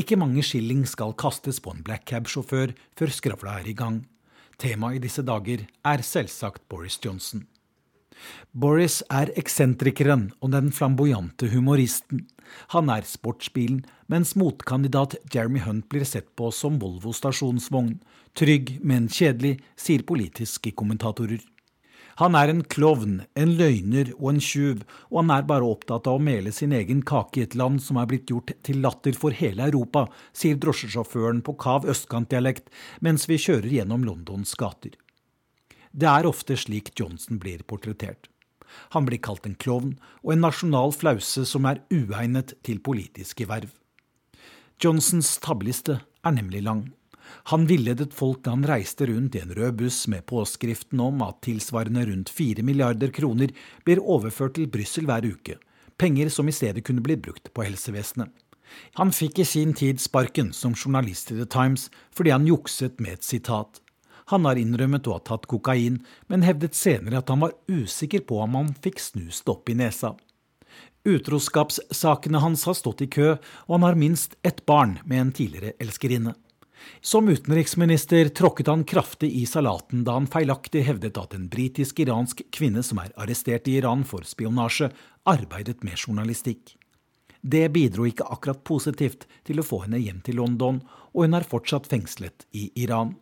[0.00, 4.02] Ikke mange skilling skal kastes på en black cab-sjåfør før skravla er i gang.
[4.58, 7.44] Temaet i disse dager er selvsagt Boris Johnson.
[8.52, 12.26] Boris er eksentrikeren og den flamboyante humoristen.
[12.74, 17.98] Han er sportsbilen, mens motkandidat Jeremy Hunt blir sett på som Volvo stasjonsvogn.
[18.38, 21.42] Trygg, men kjedelig, sier politiske kommentatorer.
[22.18, 26.18] Han er en klovn, en løgner og en tjuv, og han er bare opptatt av
[26.18, 29.36] å mele sin egen kake i et land som er blitt gjort til latter for
[29.38, 32.72] hele Europa, sier drosjesjåføren på kav østkantdialekt
[33.06, 34.98] mens vi kjører gjennom Londons gater.
[35.98, 38.28] Det er ofte slik Johnson blir portrettert.
[38.94, 43.72] Han blir kalt en klovn og en nasjonal flause som er uegnet til politiske verv.
[44.78, 46.84] Johnsons tabbeliste er nemlig lang.
[47.50, 51.40] Han villedet folk da han reiste rundt i en rød buss med påskriften om at
[51.44, 53.50] tilsvarende rundt fire milliarder kroner
[53.84, 55.58] blir overført til Brussel hver uke,
[55.98, 58.30] penger som i stedet kunne blitt brukt på helsevesenet.
[59.00, 63.18] Han fikk i sin tid sparken som journalist i The Times fordi han jukset med
[63.18, 63.80] et sitat.
[64.28, 68.42] Han har innrømmet å ha tatt kokain, men hevdet senere at han var usikker på
[68.44, 70.14] om han fikk snust opp i nesa.
[71.08, 73.36] Utroskapssakene hans har stått i kø,
[73.66, 76.34] og han har minst ett barn med en tidligere elskerinne.
[77.00, 82.84] Som utenriksminister tråkket han kraftig i salaten da han feilaktig hevdet at en britisk-iransk kvinne
[82.86, 84.90] som er arrestert i Iran for spionasje,
[85.28, 86.76] arbeidet med journalistikk.
[87.40, 90.82] Det bidro ikke akkurat positivt til å få henne hjem til London,
[91.14, 93.16] og hun er fortsatt fengslet i Iran.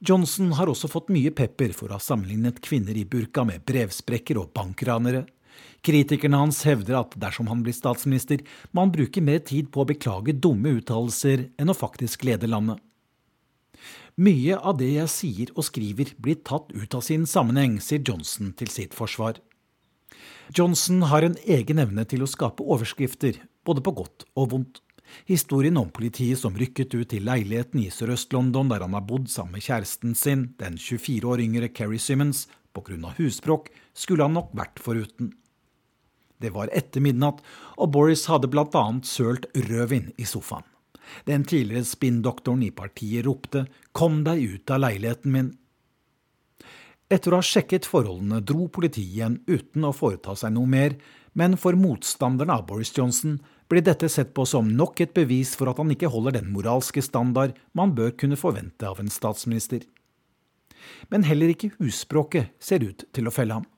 [0.00, 4.38] Johnson har også fått mye pepper for å ha sammenlignet kvinner i burka med brevsprekker
[4.40, 5.26] og bankranere.
[5.84, 8.40] Kritikerne hans hevder at dersom han blir statsminister,
[8.72, 12.80] må han bruke mer tid på å beklage dumme uttalelser enn å faktisk lede landet.
[14.20, 18.54] Mye av det jeg sier og skriver blir tatt ut av sin sammenheng, sier Johnson
[18.56, 19.36] til sitt forsvar.
[20.56, 23.36] Johnson har en egen evne til å skape overskrifter,
[23.68, 24.80] både på godt og vondt.
[25.28, 29.58] Historien om politiet som rykket ut til leiligheten i Sørøst-London der han har bodd sammen
[29.58, 33.14] med kjæresten sin, den 24 år yngre Kerry Simmons, pga.
[33.18, 35.32] husbråk, skulle han nok vært foruten.
[36.40, 37.42] Det var etter midnatt,
[37.76, 38.84] og Boris hadde bl.a.
[39.04, 40.64] sølt rødvin i sofaen.
[41.26, 45.56] Den tidligere spinndoktoren i partiet ropte 'Kom deg ut av leiligheten min'.
[47.10, 50.94] Etter å ha sjekket forholdene dro politiet igjen uten å foreta seg noe mer,
[51.34, 55.70] men for motstanderne av Boris Johnson blir dette sett på som nok et bevis for
[55.70, 59.84] at han ikke holder den moralske standard man bør kunne forvente av en statsminister.
[61.12, 63.68] Men heller ikke husspråket ser ut til å felle ham.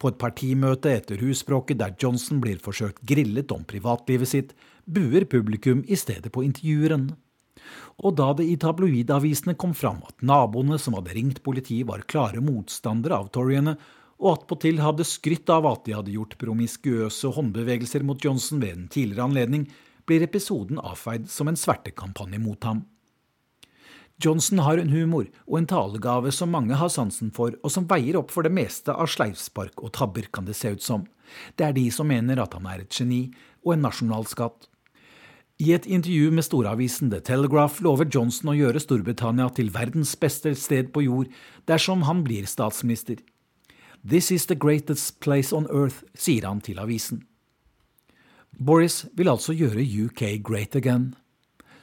[0.00, 4.54] På et partimøte etter husspråket der Johnson blir forsøkt grillet om privatlivet sitt,
[4.86, 7.10] buer publikum i stedet på intervjueren.
[8.00, 12.40] Og da det i tabloidavisene kom fram at naboene som hadde ringt politiet, var klare
[12.44, 13.76] motstandere av toryene,
[14.20, 18.88] og attpåtil hadde skrytt av at de hadde gjort promiskuøse håndbevegelser mot Johnson ved en
[18.92, 19.66] tidligere anledning,
[20.06, 22.84] blir episoden avfeid som en svertekampanje mot ham.
[24.20, 28.18] Johnson har en humor og en talegave som mange har sansen for, og som veier
[28.20, 31.06] opp for det meste av sleivspark og tabber, kan det se ut som.
[31.56, 33.30] Det er de som mener at han er et geni
[33.64, 34.68] og en nasjonalskatt.
[35.60, 40.54] I et intervju med storavisen The Telegraph lover Johnson å gjøre Storbritannia til verdens beste
[40.56, 41.32] sted på jord
[41.68, 43.20] dersom han blir statsminister.
[44.06, 47.26] This is the greatest place on earth, sier han til avisen.
[48.56, 51.14] Boris vil altså gjøre UK great again.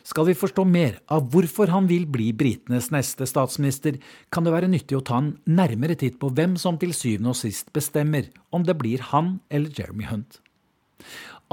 [0.08, 3.98] Skal vi forstå mer av hvorfor han vil bli britenes neste statsminister,
[4.32, 7.40] kan det være nyttig å ta en nærmere titt på hvem som til syvende og
[7.42, 10.40] sist bestemmer om det blir han eller Jeremy Hunt.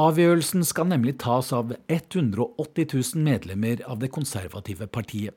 [0.01, 5.35] Avgjørelsen skal nemlig tas av 180 000 medlemmer av det konservative partiet.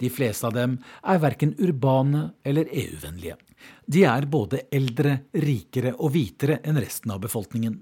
[0.00, 3.36] De fleste av dem er verken urbane eller EU-vennlige.
[3.86, 7.80] De er både eldre, rikere og hvitere enn resten av befolkningen.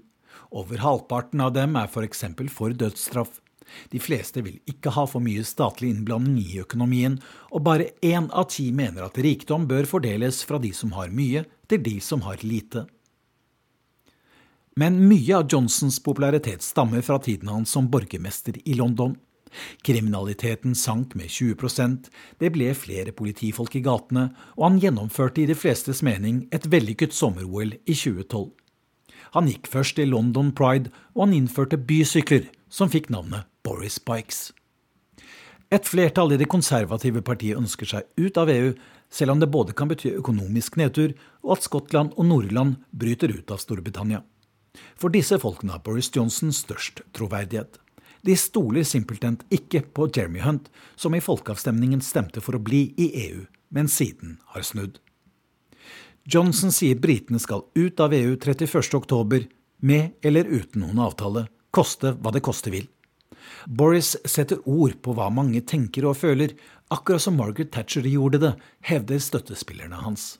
[0.55, 2.23] Over halvparten av dem er f.eks.
[2.37, 3.41] For, for dødsstraff.
[3.89, 7.17] De fleste vil ikke ha for mye statlig innblanding i økonomien,
[7.51, 11.45] og bare én av ti mener at rikdom bør fordeles fra de som har mye,
[11.65, 12.85] til de som har lite.
[14.77, 19.15] Men mye av Johnsons popularitet stammer fra tiden hans som borgermester i London.
[19.85, 22.09] Kriminaliteten sank med 20%
[22.41, 27.15] det ble flere politifolk i gatene, og han gjennomførte i de flestes mening et vellykket
[27.15, 28.51] sommer-OL i 2012.
[29.35, 34.51] Han gikk først i London Pride, og han innførte bysykler, som fikk navnet Boris Bikes.
[35.73, 38.73] Et flertall i det konservative partiet ønsker seg ut av EU,
[39.09, 41.13] selv om det både kan bety økonomisk nedtur
[41.43, 44.21] og at Skottland og Nordland bryter ut av Storbritannia.
[44.99, 47.79] For disse folkene har Boris Johnson størst troverdighet.
[48.25, 53.11] De stoler simpelthen ikke på Jeremy Hunt, som i folkeavstemningen stemte for å bli i
[53.27, 54.97] EU, men siden har snudd.
[56.25, 59.45] Johnson sier britene skal ut av EU 31.10,
[59.85, 62.87] med eller uten noen avtale, koste hva det koste vil.
[63.69, 66.55] Boris setter ord på hva mange tenker og føler,
[66.89, 68.53] akkurat som Margaret Thatcher gjorde det,
[68.89, 70.39] hevder støttespillerne hans.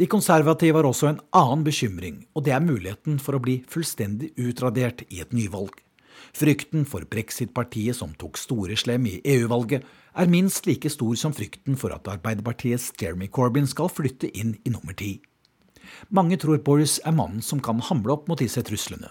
[0.00, 4.32] De konservative har også en annen bekymring, og det er muligheten for å bli fullstendig
[4.40, 5.76] utradert i et nyvalg.
[6.32, 9.84] Frykten for brexit-partiet som tok store slem i EU-valget,
[10.16, 14.72] er minst like stor som frykten for at Arbeiderpartiets Jeremy Corbyn skal flytte inn i
[14.72, 15.18] nummer ti.
[16.08, 19.10] Mange tror Boris er mannen som kan hamle opp mot disse truslene.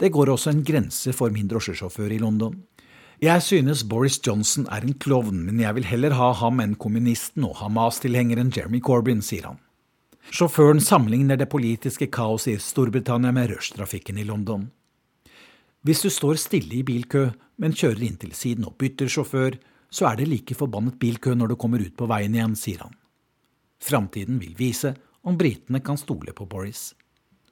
[0.00, 2.56] Det går også en grense for min drosjesjåfør i London.
[3.22, 7.44] Jeg synes Boris Johnson er en klovn, men jeg vil heller ha ham enn kommunisten
[7.46, 9.60] og Hamas-tilhengeren Jeremy Corbyn, sier han.
[10.32, 14.70] Sjåføren sammenligner det politiske kaoset i Storbritannia med rushtrafikken i London.
[15.84, 17.26] Hvis du står stille i bilkø,
[17.60, 19.58] men kjører inn til siden og bytter sjåfør,
[19.92, 22.96] så er det like forbannet bilkø når du kommer ut på veien igjen, sier han.
[23.84, 24.94] Framtiden vil vise
[25.28, 26.94] om britene kan stole på Boris.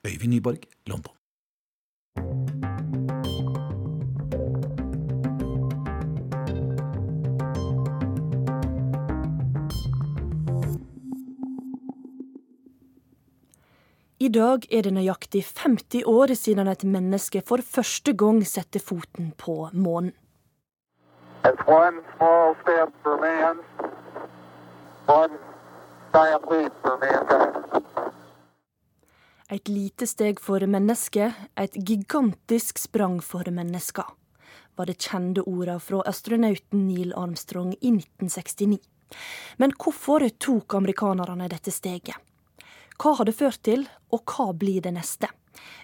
[0.09, 2.62] Øyvind Nyborg, London.
[14.22, 19.32] I dag er det nøyaktig 50 år siden et menneske for første gang satte foten
[19.35, 20.12] på månen.
[29.50, 34.06] Et lite steg for mennesket, et gigantisk sprang for mennesker,
[34.78, 38.78] var det kjente ordet fra astronauten Neil Armstrong i 1969.
[39.58, 42.14] Men hvorfor tok amerikanerne dette steget?
[43.02, 43.80] Hva har det ført til,
[44.14, 45.26] og hva blir det neste?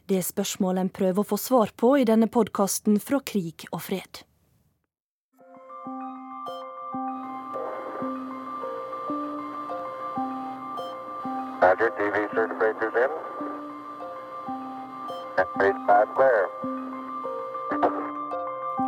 [0.06, 3.82] Det er spørsmålet en prøver å få svar på i denne podkasten fra krig og
[3.82, 4.20] fred.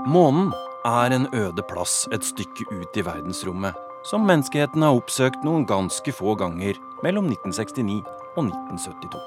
[0.06, 0.54] Månen
[0.86, 3.74] er en øde plass et stykke ut i verdensrommet,
[4.06, 9.20] som menneskeheten har oppsøkt noen ganske få ganger mellom 1969 og 1972.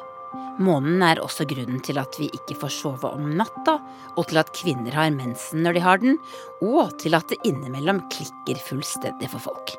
[0.61, 3.79] Månen er også grunnen til at vi ikke får sove om natta,
[4.17, 6.19] og til at kvinner har mensen når de har den,
[6.61, 9.73] og til at det innimellom klikker fullstendig for folk.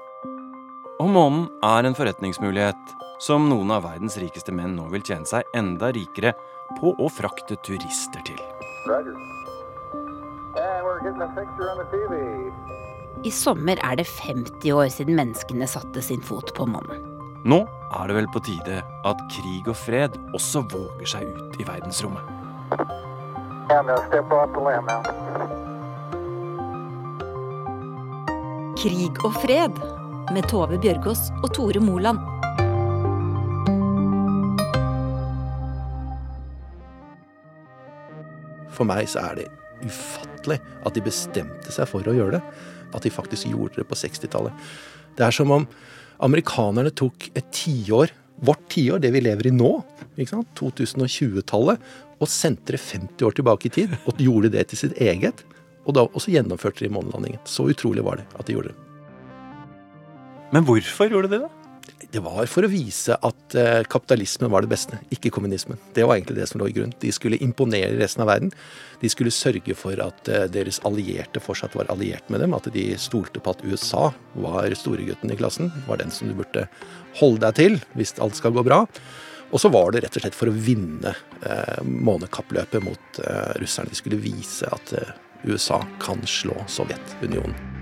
[1.03, 5.47] Og månen er en forretningsmulighet som noen av verdens rikeste menn nå vil tjene seg
[5.57, 6.35] enda rikere
[6.81, 8.41] på å frakte turister til.
[13.25, 17.14] I sommer er det 50 år siden menneskene satte sin fot på månen.
[17.45, 17.59] Nå
[17.93, 22.25] er det vel på tide at krig og fred også våger seg ut i verdensrommet.
[28.81, 29.77] Krig og fred
[30.33, 32.25] med Tove Bjørgaas og Tore Moland.
[38.73, 39.51] For meg så er det
[39.85, 42.47] ufattelig at de bestemte seg for å gjøre det.
[42.97, 44.65] At de faktisk gjorde det på 60-tallet.
[45.13, 45.69] Det er som om
[46.23, 48.13] amerikanerne tok et tiår,
[48.45, 49.73] vårt tiår, det vi lever i nå,
[50.19, 51.83] 2020-tallet,
[52.23, 55.43] og sendte det 50 år tilbake i tid og gjorde det til sitt eget.
[55.85, 57.43] Og, da, også gjennomførte de månelandingen.
[57.45, 58.79] Så utrolig var det at de gjorde det.
[60.55, 61.64] Men hvorfor gjorde de det?
[62.15, 65.81] Det var for å vise at eh, kapitalismen var det beste, ikke kommunismen.
[65.97, 66.95] Det var egentlig det som lå i grunn.
[67.03, 68.53] De skulle imponere resten av verden.
[69.01, 72.55] De skulle sørge for at eh, deres allierte fortsatt var alliert med dem.
[72.55, 75.73] At de stolte på at USA var storegutten i klassen.
[75.89, 76.69] Var den som du burde
[77.19, 78.85] holde deg til hvis alt skal gå bra.
[79.55, 81.15] Og så var det rett og slett for å vinne
[81.47, 83.93] eh, månekappløpet mot eh, russerne.
[83.93, 85.15] De skulle vise at eh,
[85.47, 87.74] USA kan slå Sovjetunionen.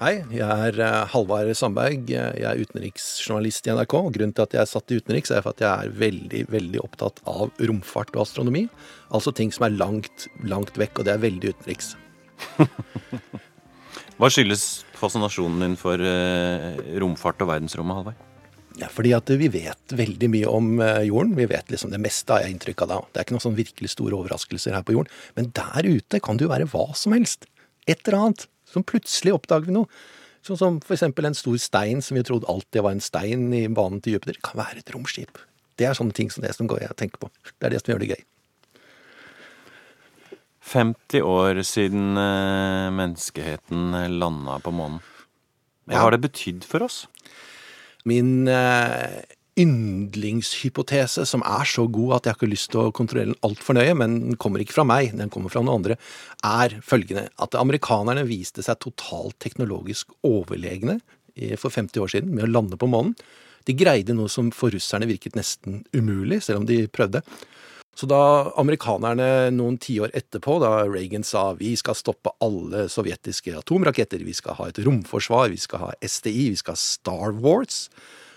[0.00, 2.06] Hei, jeg er eh, Halvard Sandberg.
[2.08, 3.94] Jeg er utenriksjournalist i NRK.
[3.98, 6.38] og Grunnen til at jeg er satt i utenriks, er for at jeg er veldig
[6.48, 8.62] veldig opptatt av romfart og astronomi.
[9.12, 11.90] Altså ting som er langt, langt vekk, og det er veldig utenriks.
[14.16, 14.64] Hva skyldes
[14.96, 18.24] fascinasjonen din for eh, romfart og verdensrommet, Halvard?
[18.80, 21.36] Ja, fordi at vi vet veldig mye om eh, jorden.
[21.36, 23.02] Vi vet liksom det meste, har jeg inntrykk av da.
[23.04, 25.12] Det er ikke noen sånn virkelig store overraskelser her på jorden.
[25.36, 27.44] Men der ute kan det jo være hva som helst.
[27.84, 29.90] Et eller annet som plutselig oppdager vi noe.
[30.46, 31.04] Sånn som f.eks.
[31.04, 34.38] en stor stein som vi trodde alltid var en stein i banen til Jupiter.
[34.44, 35.40] Kan være et romskip.
[35.76, 37.30] Det er sånne ting som det som går jeg tenker på.
[37.58, 38.22] Det er det som gjør det gøy.
[40.70, 45.00] 50 år siden eh, menneskeheten landa på månen.
[45.90, 47.02] Hva har det betydd for oss?
[48.06, 49.20] Min eh,
[49.60, 53.76] yndlingshypotese som er så god at jeg har ikke lyst til å kontrollere den altfor
[53.76, 55.98] nøye, men den kommer ikke fra meg, den kommer fra noen andre,
[56.46, 60.98] er følgende at amerikanerne viste seg totalt teknologisk overlegne
[61.60, 63.14] for 50 år siden med å lande på månen.
[63.68, 67.22] De greide noe som for russerne virket nesten umulig, selv om de prøvde.
[67.96, 74.22] Så da amerikanerne noen tiår etterpå, da Reagan sa vi skal stoppe alle sovjetiske atomraketter,
[74.24, 77.88] vi skal ha et romforsvar, vi skal ha SDI, vi skal ha Star Wars,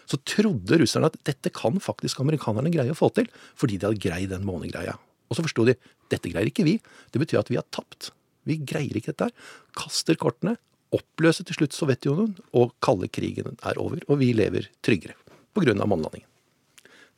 [0.09, 3.29] så trodde russerne at dette kan faktisk amerikanerne greie å få til,
[3.59, 4.97] fordi de hadde greid den månegreia.
[5.29, 5.77] Og så forsto de
[6.11, 6.77] dette greier ikke vi.
[7.13, 8.11] Det betyr at vi har tapt.
[8.49, 9.51] Vi greier ikke dette her.
[9.77, 10.57] Kaster kortene,
[10.93, 14.03] oppløser til slutt Sovjetunionen, og kalde krigen er over.
[14.09, 15.17] Og vi lever tryggere
[15.53, 16.29] på grunn av månelandingen.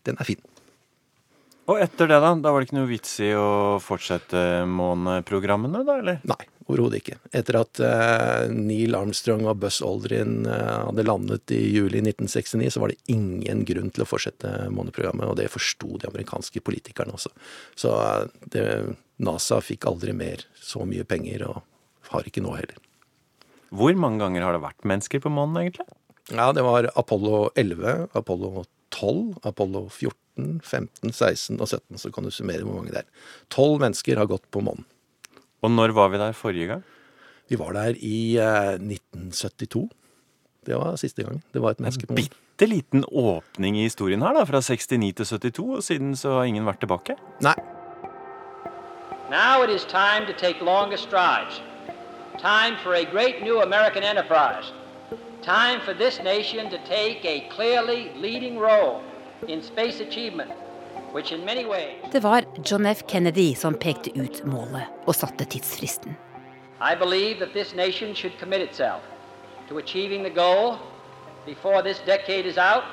[0.06, 0.42] Den er fin.
[1.66, 2.34] Og etter det, da?
[2.38, 4.40] Da var det ikke noe vits i å fortsette
[4.70, 6.20] måneprogrammene, da, eller?
[6.30, 7.18] Nei, overhodet ikke.
[7.34, 12.84] Etter at uh, Neil Armstrong og Buzz Aldrin uh, hadde landet i juli 1969, så
[12.84, 17.34] var det ingen grunn til å fortsette måneprogrammet, og det forsto de amerikanske politikerne også.
[17.74, 18.68] Så uh, det,
[19.26, 22.78] NASA fikk aldri mer så mye penger, og har ikke nå heller.
[23.76, 25.90] Hvor mange ganger har det vært mennesker på månen, egentlig?
[26.30, 30.22] Ja, det var Apollo 11, Apollo 12, Apollo 14.
[30.36, 33.28] 15, 16 og 17, så kan du summere hvor mange det er.
[33.48, 34.84] Tolv mennesker har gått på månen.
[35.64, 36.82] Og når var vi der forrige gang?
[37.48, 39.86] Vi var der i eh, 1972.
[40.66, 41.40] Det var siste gang.
[41.54, 42.28] Det var et menneske på månen.
[42.28, 46.50] Bitte liten åpning i historien her, da, fra 69 til 72, og siden så har
[46.50, 47.18] ingen vært tilbake?
[47.46, 47.56] Nei.
[49.32, 51.62] Now it is time to take longer strides.
[52.38, 54.74] Time for a great new American enterprise.
[55.46, 59.02] Time for this nation to take a clearly leading role
[62.12, 63.02] det var John F.
[63.08, 66.18] Kennedy som pekte ut målet og satte tidsfristen.
[66.82, 69.02] I believe that this nation should commit itself
[69.70, 70.78] to achieving the goal
[71.46, 72.84] before this decade is out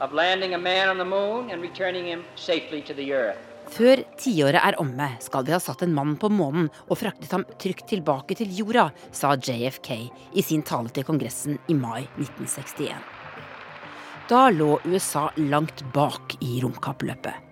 [0.00, 3.47] of landing a man on the moon and returning him safely to the earth.
[3.68, 7.44] Før tiåret er omme, skal vi ha satt en mann på månen og fraktet ham
[7.60, 9.90] trygt tilbake til jorda, sa JFK
[10.32, 12.96] i sin tale til Kongressen i mai 1961.
[14.28, 17.44] Da lå USA langt bak i romkappløpet.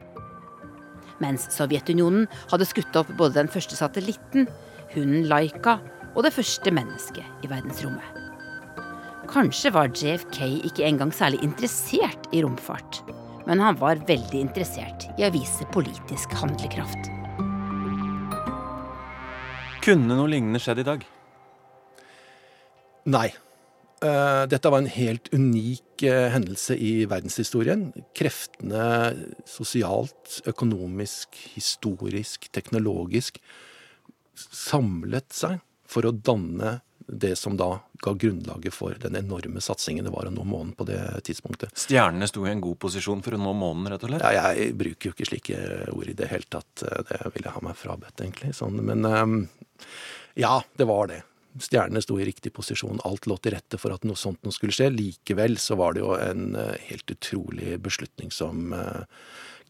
[1.24, 4.48] Mens Sovjetunionen hadde skutt opp både den første satellitten,
[4.92, 5.78] hunden Laika
[6.14, 8.24] og det første mennesket i verdensrommet.
[9.28, 13.02] Kanskje var JFK ikke engang særlig interessert i romfart,
[13.46, 17.10] men han var veldig interessert i å vise politisk handlekraft.
[19.86, 21.04] Kunne noe lignende skjedd i dag?
[23.06, 23.28] Nei.
[24.02, 27.92] uh, dette var en helt unik uh, hendelse i verdenshistorien.
[28.18, 29.14] Kreftene
[29.46, 33.38] sosialt, økonomisk, historisk, teknologisk
[34.36, 40.12] samlet seg for å danne det som da ga grunnlaget for den enorme satsingen det
[40.14, 41.74] var å nå månen på det tidspunktet.
[41.78, 44.26] Stjernene sto i en god posisjon for å nå månen, rett og slett?
[44.26, 46.82] Ja, jeg bruker jo ikke slike ord i det hele tatt.
[46.82, 48.52] Det vil jeg ha meg frabedt, egentlig.
[48.56, 49.40] Sånn, men um,
[50.38, 51.22] ja, det var det.
[51.62, 53.00] Stjernene sto i riktig posisjon.
[53.08, 54.90] Alt lå til rette for at noe sånt noe skulle skje.
[54.92, 59.06] Likevel så var det jo en uh, helt utrolig beslutning som uh,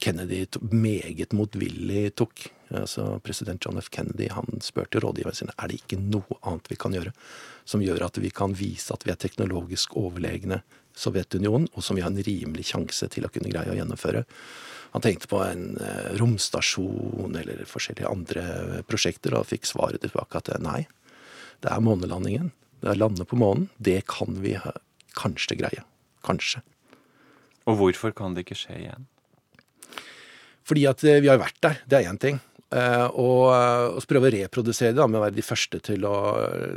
[0.03, 2.49] Kennedy meget motvillig tok.
[2.75, 3.91] Altså, president John F.
[3.95, 7.13] Kennedy han spurte rådgiverne sine er det ikke noe annet vi kan gjøre
[7.67, 10.63] som gjør at vi kan vise at vi er teknologisk overlegne
[10.97, 14.23] Sovjetunionen, og som vi har en rimelig sjanse til å kunne greie å gjennomføre.
[14.95, 20.49] Han tenkte på en eh, romstasjon eller forskjellige andre prosjekter, og fikk svaret tilbake at
[20.65, 20.87] nei,
[21.61, 22.49] det er månelandingen.
[22.81, 23.69] Det er lande på månen.
[23.77, 24.55] Det kan vi
[25.19, 25.85] kanskje greie.
[26.25, 26.63] Kanskje.
[27.69, 29.07] Og hvorfor kan det ikke skje igjen?
[30.67, 32.41] Fordi at eh, vi har vært der, det er én ting.
[32.67, 36.03] Uh, og, og så prøve å reprodusere det da, med å være de første til
[36.09, 36.17] å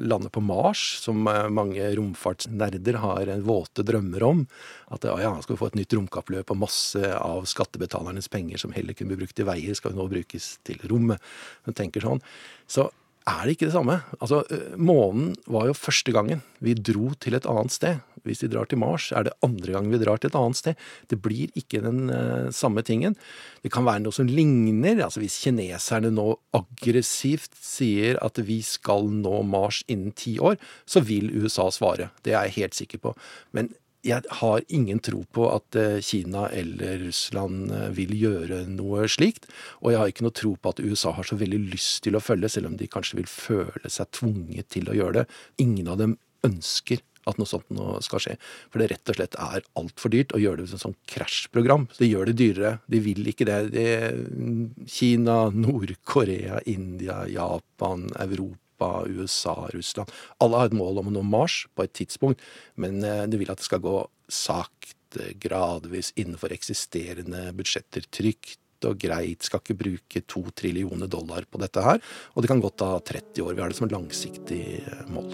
[0.05, 4.45] lande på Mars, som mange romfartsnerder har våte drømmer om.
[4.93, 8.97] At ja, skal vi få et nytt romkappløp, og masse av skattebetalernes penger som heller
[8.97, 11.21] kunne bli brukt til veier, skal nå brukes til rommet.
[11.65, 12.21] Hun tenker sånn.
[12.69, 12.91] Så
[13.29, 13.99] er det ikke det samme.
[14.19, 14.43] Altså,
[14.77, 17.99] Månen var jo første gangen vi dro til et annet sted.
[18.27, 20.79] Hvis vi drar til Mars, er det andre gang vi drar til et annet sted.
[21.11, 23.15] Det blir ikke den uh, samme tingen.
[23.63, 24.99] Det kan være noe som ligner.
[25.05, 30.59] altså Hvis kineserne nå aggressivt sier at vi skal nå Mars innen ti år,
[30.89, 32.11] så vil USA svare.
[32.23, 33.15] Det er jeg helt sikker på.
[33.55, 33.71] Men
[34.05, 39.49] jeg har ingen tro på at eh, Kina eller Russland eh, vil gjøre noe slikt.
[39.83, 42.23] Og jeg har ikke noe tro på at USA har så veldig lyst til å
[42.23, 45.25] følge, selv om de kanskje vil føle seg tvunget til å gjøre det.
[45.65, 46.15] Ingen av dem
[46.47, 48.37] ønsker at noe sånt nå skal skje.
[48.71, 51.89] For det rett og slett er altfor dyrt å gjøre det som sånn krasjprogram.
[51.99, 52.73] Det gjør det dyrere.
[52.89, 53.59] De vil ikke det.
[53.75, 60.11] det Kina, Nord-Korea, India, Japan, Europa Europa, USA, Russland.
[60.39, 62.41] Alle har et mål om å nå Mars på et tidspunkt,
[62.75, 68.05] men du de vil at det skal gå sakte, gradvis, innenfor eksisterende budsjetter.
[68.11, 69.43] Trygt og greit.
[69.43, 72.01] Skal ikke bruke to trillioner dollar på dette her.
[72.35, 73.55] Og det kan godt ta 30 år.
[73.55, 75.33] Vi har det som et langsiktig eh, mål.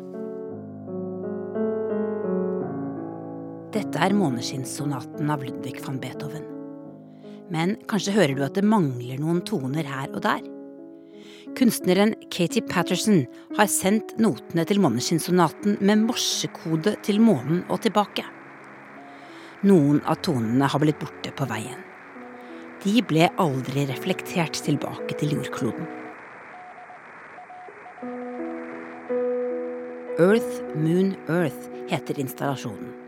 [3.75, 6.47] Dette er måneskinnssonaten av Ludvig van Beethoven.
[7.51, 10.54] Men kanskje hører du at det mangler noen toner her og der?
[11.55, 13.21] Kunstneren Katie Patterson
[13.55, 18.25] har sendt notene til Måneskinnsonaten med morsekode til månen og tilbake.
[19.63, 21.79] Noen av tonene har blitt borte på veien.
[22.83, 25.87] De ble aldri reflektert tilbake til jordkloden.
[30.19, 33.04] Earth, Moon, Earth heter installasjonen.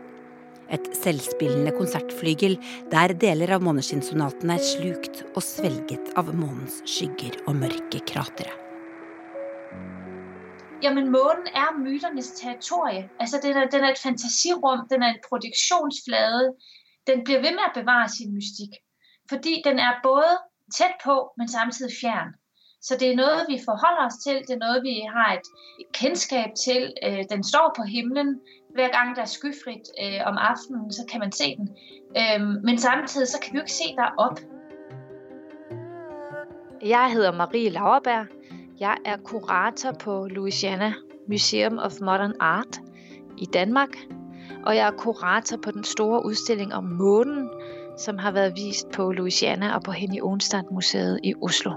[0.74, 2.58] Et selvspillende konsertflygel
[2.92, 8.52] der deler av måneskinnsonaten er slukt og svelget av månens skygger og mørke kratre.
[10.82, 13.08] Jamen, månen er myternes territorie.
[13.18, 16.52] Altså, den, er, den er et fantasirom, den er en produksjonsflate.
[17.06, 18.76] Den blir ved med å bevare sin mystikk.
[19.30, 20.36] Fordi den er både
[20.76, 22.36] tett på, men samtidig fjern.
[22.80, 25.48] Så det er noe vi forholder oss til, det er noe vi har et
[25.98, 26.92] kjennskap til.
[27.02, 28.36] Øh, den står på himmelen,
[28.78, 31.68] hver gang der er skyfrit øh, om aftenen, så kan man se den.
[32.20, 34.40] Øh, men samtidig så kan vi jo ikke se der opp.
[36.82, 38.26] Jeg heter Marie Lauerberg.
[38.80, 40.92] Jeg er kurator på Louisiana
[41.28, 42.80] Museum of Modern Art
[43.38, 43.96] i Danmark.
[44.66, 47.50] Og jeg er kurator på den store utstilling om månen,
[47.98, 51.72] som har vært vist på Louisiana og på Henny Onstad-museet i Oslo.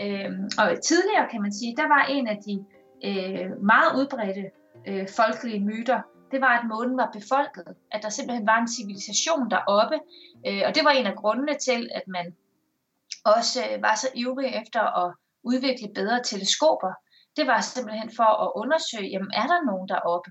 [0.00, 2.64] Øhm, og tidligere kan man sige, der var en av de
[3.08, 4.44] øh, meget udbredte
[4.86, 6.00] øh, folkelige myter,
[6.32, 7.76] det var, at månen var befolket.
[7.90, 9.98] At der simpelthen var en civilisation deroppe.
[10.46, 12.26] Øh, og det var en av grunnene til, at man
[13.24, 16.92] også øh, var så ivrig efter at udvikle bedre teleskoper.
[17.36, 20.30] Det var simpelthen for at undersøge, jamen er der noen deroppe?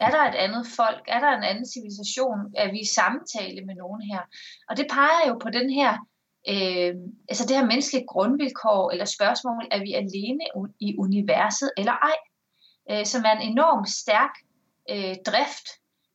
[0.00, 1.02] Er der et andet folk?
[1.08, 2.40] Er der en anden civilisation?
[2.56, 4.22] Er vi i samtale med nogen her?
[4.68, 5.90] Og det peger jo på den her,
[6.52, 6.92] øh,
[7.30, 10.44] altså det her menneskelige grundvilkår eller spørgsmål, er vi alene
[10.80, 12.18] i universet eller ej?
[12.90, 14.34] Øh, som er en enormt stærk
[14.90, 15.68] øh, drift,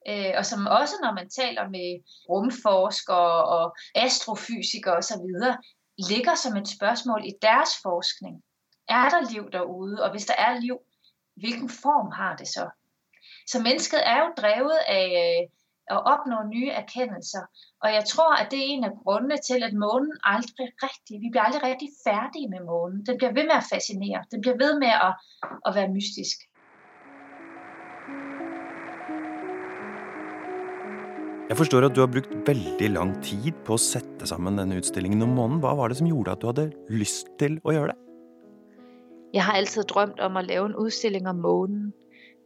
[0.10, 1.90] øh, og som også når man taler med
[2.30, 5.26] rumforskere og astrofysikere osv.,
[6.10, 8.44] ligger som et spørsmål i deres forskning.
[8.90, 10.78] Er der liv derude, og hvis der er liv,
[11.36, 12.70] hvilken form har det så?
[13.48, 15.48] Så mennesket er jo drevet av
[15.92, 17.48] å oppnå nye erkjennelser.
[17.84, 21.32] Og jeg tror at det er en av grunnene til at månen aldri riktig Vi
[21.32, 23.04] blir aldri riktig ferdige med månen.
[23.08, 24.24] Den blir ved med å fascinere.
[24.32, 25.12] Den blir ved med å,
[25.68, 26.48] å være mystisk.
[31.50, 35.26] Jeg forstår at du har brukt veldig lang tid på å sette sammen denne utstillingen
[35.26, 35.58] om månen.
[35.60, 37.98] Hva var det som gjorde at du hadde lyst til å gjøre det?
[39.36, 41.90] Jeg har alltid drømt om å lave en utstilling om månen.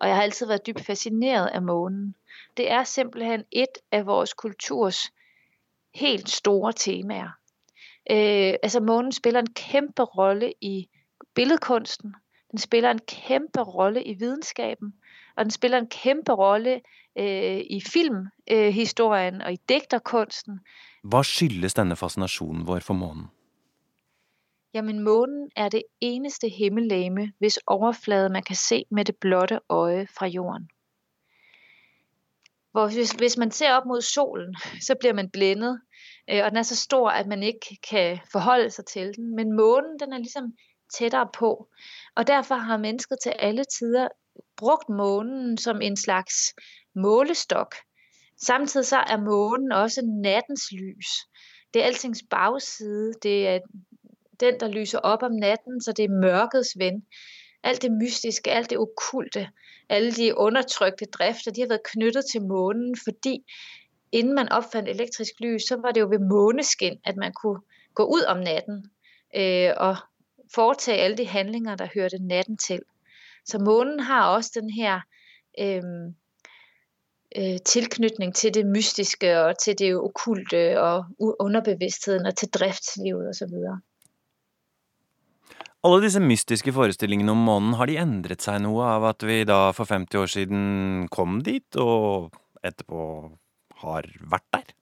[0.01, 2.15] Og jeg har alltid vært dypt fascinert av månen.
[2.57, 5.03] Det er simpelthen et av vår kulturs
[5.93, 7.35] helt store temaer.
[8.09, 10.87] Eh, altså Månen spiller en kjemperolle i
[11.35, 12.15] billedkunsten.
[12.51, 14.93] Den spiller en kjemperolle i videnskaben.
[15.37, 16.33] Og den spiller en kæmpe
[17.17, 20.59] øh, i filmhistorien øh, og i dikterkunsten.
[21.03, 23.27] Hva skyldes denne fascinasjonen vår for månen?
[24.73, 30.07] Jamen, månen er det eneste himmellegeme hvis overflade man kan se med det blotte øye
[30.17, 30.69] fra jorden.
[32.71, 35.81] Hvor hvis, hvis man ser opp mot solen, så blir man blendet.
[36.29, 39.35] Øh, og den er så stor at man ikke kan forholde seg til den.
[39.35, 40.53] Men månen den er liksom
[40.97, 41.67] tettere på.
[42.15, 44.07] Og derfor har mennesket til alle tider
[44.57, 46.53] brukt månen som en slags
[46.97, 47.75] målestok.
[48.41, 51.07] Samtidig så er månen også nattens lys.
[51.73, 53.13] Det er altings bagside.
[53.23, 53.59] Det er
[54.39, 57.01] den, der lyser opp om natten, så det er mørkets venn.
[57.63, 59.49] Alt det mystiske, alt det okkulte,
[59.89, 63.43] alle de undertrykte drifter, de har vært knyttet til månen, fordi
[64.11, 67.61] inden man opfandt elektrisk lys, så var det jo ved måneskin, at man kunne
[67.95, 68.91] gå ud om natten
[69.35, 69.95] øh, og
[70.55, 72.79] foretage alle de handlinger, der hørte natten til.
[73.45, 75.01] Så månen har også den her
[75.59, 75.83] øh,
[77.35, 83.53] øh, tilknytning til det mystiske og til det okkulte og underbevidstheden og til driftslivet osv.
[85.85, 89.69] Alle disse mystiske forestillingene om månen, har de endret seg noe av at vi da
[89.77, 90.63] for 50 år siden
[91.13, 92.33] kom dit, og
[92.65, 93.03] etterpå
[93.83, 94.73] har vært der?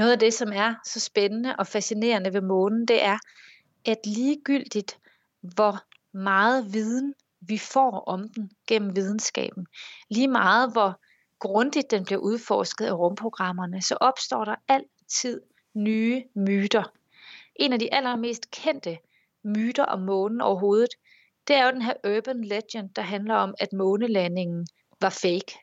[0.00, 3.22] Noe av det som er så spennende og fascinerende ved månen, det er
[3.88, 4.84] at likegyldig
[5.56, 5.80] hvor
[6.12, 7.12] mye viden
[7.48, 9.66] vi får om den gjennom vitenskapen,
[10.10, 11.00] Lige meget hvor
[11.38, 15.40] grundigt den blir utforsket av romprogrammene, så oppstår der alltid
[15.74, 16.84] nye myter.
[17.56, 18.98] En av de aller mest kjente
[19.44, 20.94] myter om månen overhodet,
[21.48, 24.66] det er jo den her urban legend, der handler om at månelandingen
[25.00, 25.58] var fake.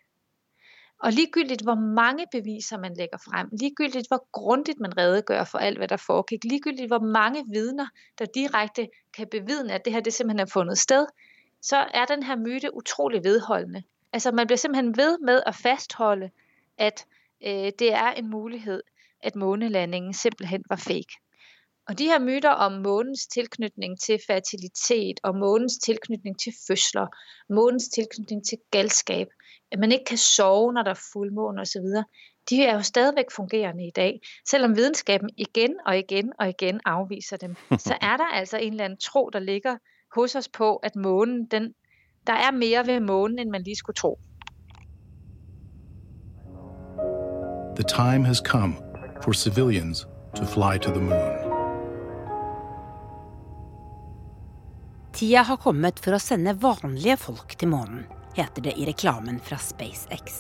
[1.03, 5.77] Og ligegyldigt hvor mange beviser man legger frem, ligegyldigt hvor grundigt man redegjør for alt
[5.80, 7.88] hva der foregikk, ligegyldigt hvor mange vidner
[8.19, 11.05] der direkte kan bevidne at det her det simpelthen er funnet sted,
[11.62, 13.84] så er den her myte utrolig vedholdende.
[14.14, 16.30] Altså Man blir simpelthen ved med at fastholde
[16.78, 17.05] at
[17.43, 18.82] øh, det er en mulighet
[19.22, 21.14] at månelandingen simpelthen var fake.
[21.88, 27.07] Og de her myter om månens tilknytning til fertilitet, og månens tilknytning til fødsler,
[27.49, 29.28] månens tilknytning til galskab,
[29.72, 31.86] at man ikke kan sove når der er fuldmåne osv.,
[32.49, 34.22] de er jo stadigvæk fungerende i dag.
[34.49, 37.55] Selvom videnskaben igen og igjen og igjen avviser dem,
[37.88, 39.78] så er der altså en eller annen tro der ligger
[40.16, 41.74] hos oss på at månen, den,
[42.28, 44.18] der er mer ved månen enn man lige skulle tro.
[47.76, 48.76] The time has come
[49.22, 50.05] for civilians
[50.36, 51.49] to fly to the moon.
[55.14, 58.05] Tida har kommet for å sende vanlige folk til månen,
[58.38, 60.39] heter det i reklamen fra SpaceX.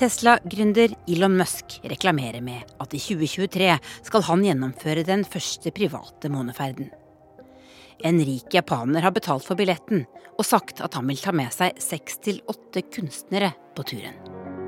[0.00, 3.74] Tesla-gründer Elon Musk reklamerer med at i 2023
[4.06, 6.88] skal han gjennomføre den første private måneferden.
[8.02, 10.06] En rik japaner har betalt for billetten
[10.38, 14.16] og sagt at han vil ta med seg seks til åtte kunstnere på turen.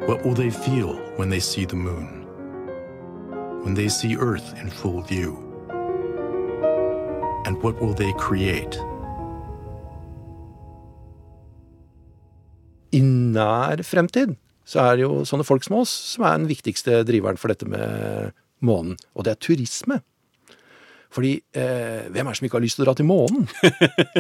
[0.04, 2.26] What will they feel when they see the moon?
[3.64, 5.38] When they see Earth in full view?
[7.46, 8.76] And what will they create?
[12.92, 14.36] I nær fremtid
[14.68, 17.64] så er det jo sånne folk som oss som er den viktigste driveren for dette
[17.64, 20.02] med månen, og det er turisme.
[21.12, 23.46] Fordi eh, hvem er det som ikke har lyst til å dra til månen?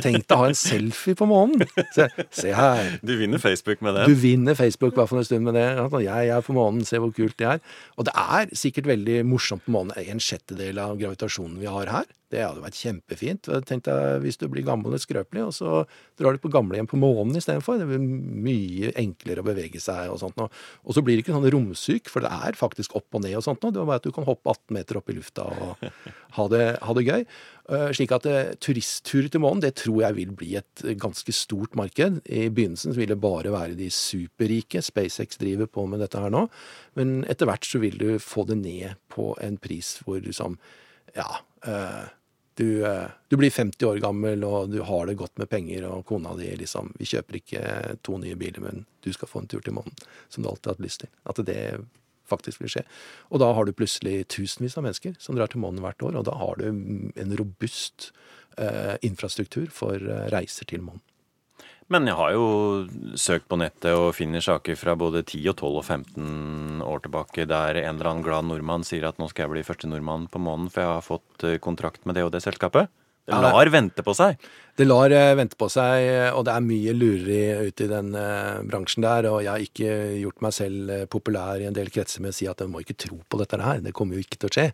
[0.04, 1.64] Tenk deg å ha en selfie på månen!
[1.96, 2.98] Se, se, her.
[3.00, 4.06] Du vinner Facebook med det.
[4.10, 5.66] Du vinner Facebook hvert fall en stund med det.
[6.04, 7.62] Jeg er på månen, se hvor kult det er.
[7.96, 9.96] Og det er sikkert veldig morsomt på månen.
[10.02, 12.10] En sjettedel av gravitasjonen vi har her.
[12.32, 13.50] Det hadde vært kjempefint.
[13.68, 15.82] Tenk deg hvis du blir gammel og skrøpelig, og så
[16.20, 17.80] drar du på gamlehjem på månen istedenfor.
[17.80, 20.40] Det blir mye enklere å bevege seg og sånt.
[20.40, 23.44] Og så blir det ikke sånn romsyk, for det er faktisk opp og ned og
[23.44, 23.64] sånt.
[23.64, 25.84] Det er bare at du kan hoppe 18 meter opp i lufta og
[26.38, 27.26] ha det, ha det gøy.
[27.94, 28.26] Slik at
[28.64, 32.22] turistturer til månen, det tror jeg vil bli et ganske stort marked.
[32.26, 34.82] I begynnelsen vil det bare være de superrike.
[34.82, 36.46] SpaceX driver på med dette her nå.
[36.98, 40.58] Men etter hvert så vil du få det ned på en pris hvor du som
[41.16, 41.28] Ja.
[41.68, 42.08] Øh,
[42.54, 42.84] du,
[43.28, 46.50] du, blir 50 år gammel, og du har det godt med penger, og kona di
[46.60, 47.62] liksom Vi kjøper ikke
[48.04, 49.94] to nye biler, men du skal få en tur til månen,
[50.28, 51.12] som du alltid har hatt lyst til.
[51.28, 51.60] At det
[52.28, 52.84] faktisk vil skje.
[53.32, 56.28] Og da har du plutselig tusenvis av mennesker som drar til månen hvert år, og
[56.28, 58.10] da har du en robust
[58.56, 59.98] eh, infrastruktur for
[60.32, 61.04] reiser til månen.
[61.92, 62.44] Men jeg har jo
[63.20, 67.44] søkt på nettet og finner saker fra både 10 og 12 og 15 år tilbake
[67.50, 70.40] der en eller annen glad nordmann sier at nå skal jeg bli første nordmann på
[70.40, 72.88] månen, for jeg har fått eh, kontrakt med det og det selskapet.
[73.22, 74.40] Det lar vente på seg.
[74.74, 78.62] Det lar eh, vente på seg, og det er mye lureri ute i den uh,
[78.66, 79.28] bransjen der.
[79.30, 79.90] Og jeg har ikke
[80.22, 82.96] gjort meg selv populær i en del kretser med å si at en må ikke
[83.04, 83.82] tro på dette her.
[83.84, 84.64] Det kommer jo ikke til å skje.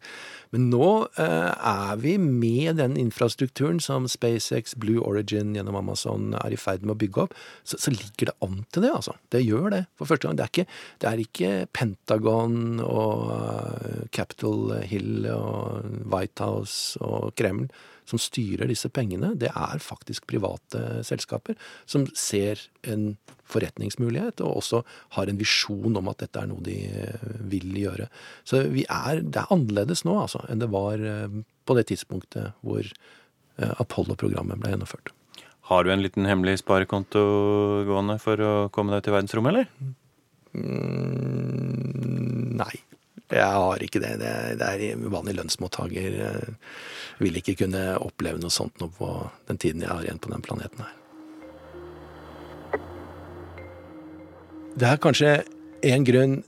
[0.54, 0.88] Men nå
[1.18, 6.94] er vi med den infrastrukturen som SpaceX, Blue Origin gjennom Amazon er i ferd med
[6.94, 7.36] å bygge opp,
[7.68, 9.18] så, så ligger det an til det, altså.
[9.34, 10.38] Det gjør det for første gang.
[10.38, 17.68] Det er ikke, det er ikke Pentagon og Capitol Hill og White House og Kreml
[18.08, 21.54] som styrer disse pengene, det er faktisk private selskaper
[21.88, 22.56] som ser
[22.88, 23.16] en
[23.48, 24.78] forretningsmulighet, og også
[25.16, 27.20] har en visjon om at dette er noe de eh,
[27.52, 28.06] vil gjøre.
[28.48, 31.28] Så er, det er annerledes nå altså, enn det var eh,
[31.68, 35.08] på det tidspunktet hvor eh, Apollo-programmet ble gjennomført.
[35.68, 37.20] Har du en liten hemmelig sparekonto
[37.88, 39.66] gående for å komme deg til verdensrommet, eller?
[40.56, 42.74] Mm, nei.
[43.28, 44.14] Jeg har ikke det.
[44.22, 46.14] Det, det er vanlig lønnsmottaker.
[46.16, 46.54] Jeg
[47.20, 49.10] vil ikke kunne oppleve noe sånt nå på
[49.50, 50.94] den tiden jeg har igjen på den planeten her.
[54.78, 55.32] Det er kanskje
[55.88, 56.38] en grunn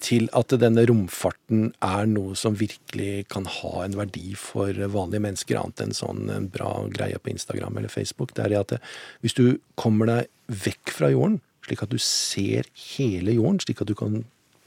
[0.00, 5.58] til at denne romfarten er noe som virkelig kan ha en verdi for vanlige mennesker,
[5.60, 8.32] annet enn sånn bra greie på Instagram eller Facebook.
[8.36, 8.78] Det er at
[9.20, 10.30] hvis du kommer deg
[10.64, 14.22] vekk fra jorden, slik at du ser hele jorden, slik at du kan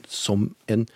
[0.08, 0.86] som en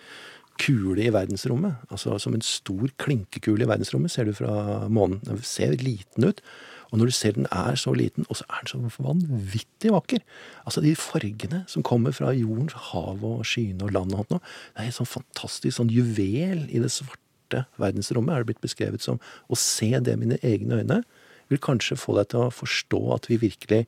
[0.59, 1.79] kule i verdensrommet.
[1.89, 5.21] Altså som en stor klinkekule i verdensrommet ser du fra månen.
[5.25, 6.43] Den ser liten ut.
[6.89, 10.23] Og når du ser den er så liten, og så er den så vanvittig vakker
[10.65, 14.41] Altså de fargene som kommer fra jordens hav og skyene og land og noe,
[14.73, 19.05] det er helt sånn fantastisk sånn juvel i det svarte verdensrommet, er det blitt beskrevet
[19.05, 19.21] som.
[19.49, 21.01] Å se det med mine egne øyne
[21.49, 23.83] vil kanskje få deg til å forstå at vi virkelig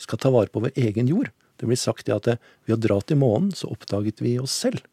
[0.00, 1.30] skal ta vare på vår egen jord.
[1.56, 2.28] Det blir sagt det at
[2.68, 4.84] ved å dra til månen, så oppdaget vi oss selv.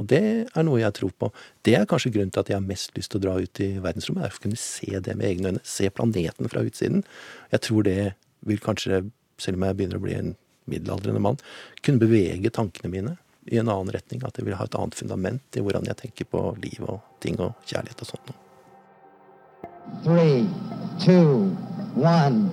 [0.00, 1.28] Og det er noe jeg tror på.
[1.66, 3.70] Det er kanskje grunnen til at jeg har mest lyst til å dra ut i
[3.76, 4.24] verdensrommet.
[4.24, 5.64] er å kunne se det med egne øyne.
[5.64, 7.04] Se planeten fra utsiden.
[7.52, 8.14] Jeg tror det
[8.48, 9.02] vil kanskje,
[9.36, 10.36] selv om jeg begynner å bli en
[10.70, 11.40] middelaldrende mann,
[11.84, 13.16] kunne bevege tankene mine
[13.50, 14.22] i en annen retning.
[14.24, 17.36] At jeg vil ha et annet fundament i hvordan jeg tenker på liv og ting
[17.40, 18.38] og kjærlighet og sånt noe.
[20.04, 20.48] Three,
[21.02, 21.52] two,
[21.96, 22.48] one,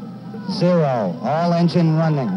[0.52, 1.16] zero.
[1.24, 2.34] All engine running.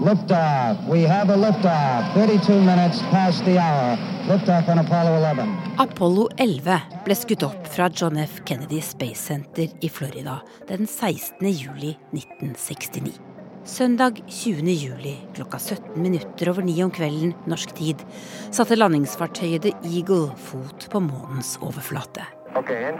[0.00, 0.88] Liftoff.
[0.88, 2.14] We have a liftoff.
[2.14, 3.96] 32 minutes past the hour.
[4.28, 5.48] Liftoff on Apollo 11.
[5.78, 8.42] Apollo 11 ble skutt opp fra John F.
[8.44, 11.48] Kennedy Space Center i Florida den 16.
[11.48, 13.16] juli 1969.
[13.64, 14.70] Søndag 20.
[14.72, 18.04] juli klokka 17 minutter over ni om kvelden norsk tid
[18.52, 22.28] satte landingsfartøyet The Eagle fot på månens overflate.
[22.54, 22.92] Okay,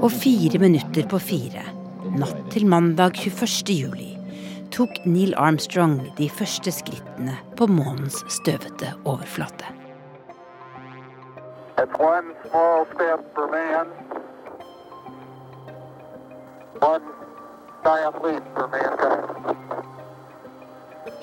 [0.00, 1.79] Og fire minutter på fire
[2.18, 3.74] natt til mandag 21.
[3.74, 4.08] juli
[4.74, 9.68] tok Neil Armstrong de første skrittene på månens støvete overflate.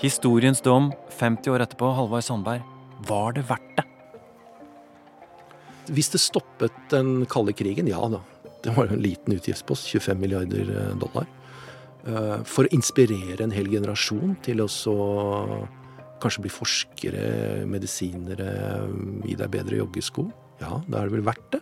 [0.01, 2.65] Historiens dom 50 år etterpå, Halvard Sandberg.
[3.07, 3.85] Var det verdt det?
[5.93, 8.19] Hvis det stoppet den kalde krigen, ja da.
[8.63, 11.27] Det var en liten utgiftspost, 25 milliarder eh, dollar.
[12.07, 14.69] Eh, for å inspirere en hel generasjon til å
[16.21, 17.23] kanskje bli forskere,
[17.69, 18.51] medisinere,
[19.27, 20.25] gi deg bedre joggesko.
[20.61, 21.61] Ja, da er det vel verdt det.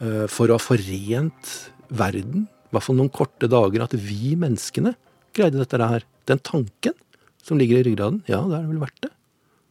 [0.00, 1.54] Eh, for å ha forent
[1.88, 4.94] verden, i hvert fall noen korte dager, at vi menneskene
[5.36, 6.06] greide dette her.
[6.28, 6.94] Den tanken
[7.42, 9.12] som ligger i ryggraden, ja, da er det vel verdt det.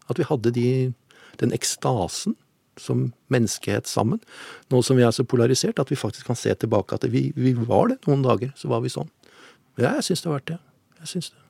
[0.09, 0.69] At vi hadde de,
[1.39, 2.35] den ekstasen
[2.81, 4.21] som menneskehet sammen.
[4.71, 7.53] Nå som vi er så polarisert at vi faktisk kan se tilbake at vi, vi
[7.57, 8.53] var det noen dager.
[8.59, 9.11] Så var vi sånn.
[9.79, 10.59] Ja, jeg syns det har vært det.
[11.03, 11.45] Jeg syns det.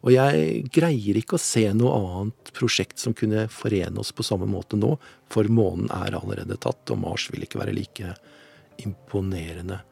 [0.00, 4.48] Og jeg greier ikke å se noe annet prosjekt som kunne forene oss på samme
[4.48, 4.94] måte nå,
[5.28, 8.14] for månen er allerede tatt, og Mars vil ikke være like
[8.80, 9.82] imponerende.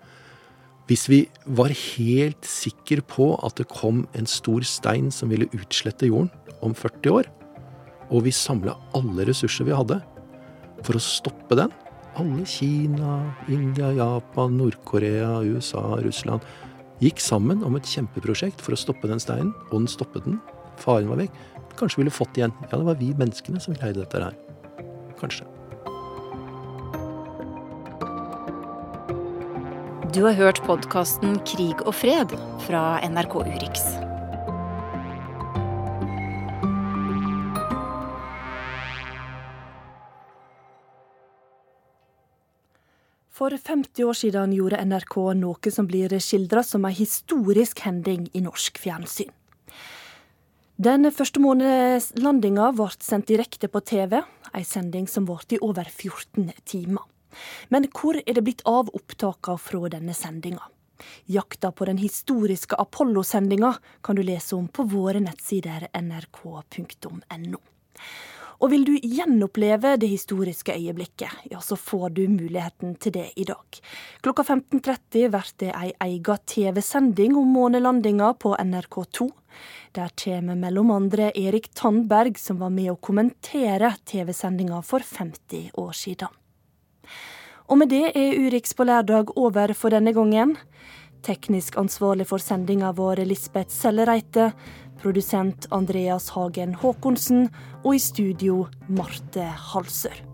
[0.88, 6.08] Hvis vi var helt sikre på at det kom en stor stein som ville utslette
[6.08, 6.32] jorden
[6.64, 7.28] om 40 år,
[8.08, 10.00] og vi samla alle ressurser vi hadde,
[10.86, 11.74] for å stoppe den.
[12.18, 16.46] Alle Kina, India, Japan, Nord-Korea, USA, Russland
[17.02, 20.40] gikk sammen om et kjempeprosjekt for å stoppe den steinen, og den stoppet den.
[20.82, 21.36] Faren var vekk.
[21.78, 22.54] Kanskje ville fått igjen.
[22.66, 24.34] Ja, det var vi menneskene som greide dette her.
[25.20, 25.46] Kanskje.
[30.14, 32.32] Du har hørt podkasten Krig og fred
[32.64, 34.07] fra NRK Urix.
[43.48, 48.42] For 50 år siden gjorde NRK noe som blir skildra som en historisk hending i
[48.44, 49.30] norsk fjernsyn.
[50.76, 54.18] Den første månedslandinga ble sendt direkte på TV,
[54.52, 57.08] ei sending som varte i over 14 timer.
[57.72, 60.68] Men hvor er det blitt av opptakene fra denne sendinga?
[61.24, 67.64] Jakta på den historiske Apollo-sendinga kan du lese om på våre nettsider nrk.no.
[68.58, 73.44] Og vil du gjenoppleve det historiske øyeblikket, ja, så får du muligheten til det i
[73.46, 73.78] dag.
[74.24, 79.28] Klokka 15.30 blir det ei ega TV-sending om månelandinga på NRK2.
[79.94, 85.94] Der kommer mellom andre Erik Tandberg, som var med å kommentere TV-sendinga for 50 år
[85.94, 86.34] siden.
[87.68, 90.56] Og med det er Urix på lørdag over for denne gangen.
[91.26, 94.52] Teknisk ansvarlig for sendinga vår Lisbeth Sellereite
[95.02, 97.46] produsent Andreas Hagen Haakonsen
[97.84, 100.27] og i studio Marte Halsør.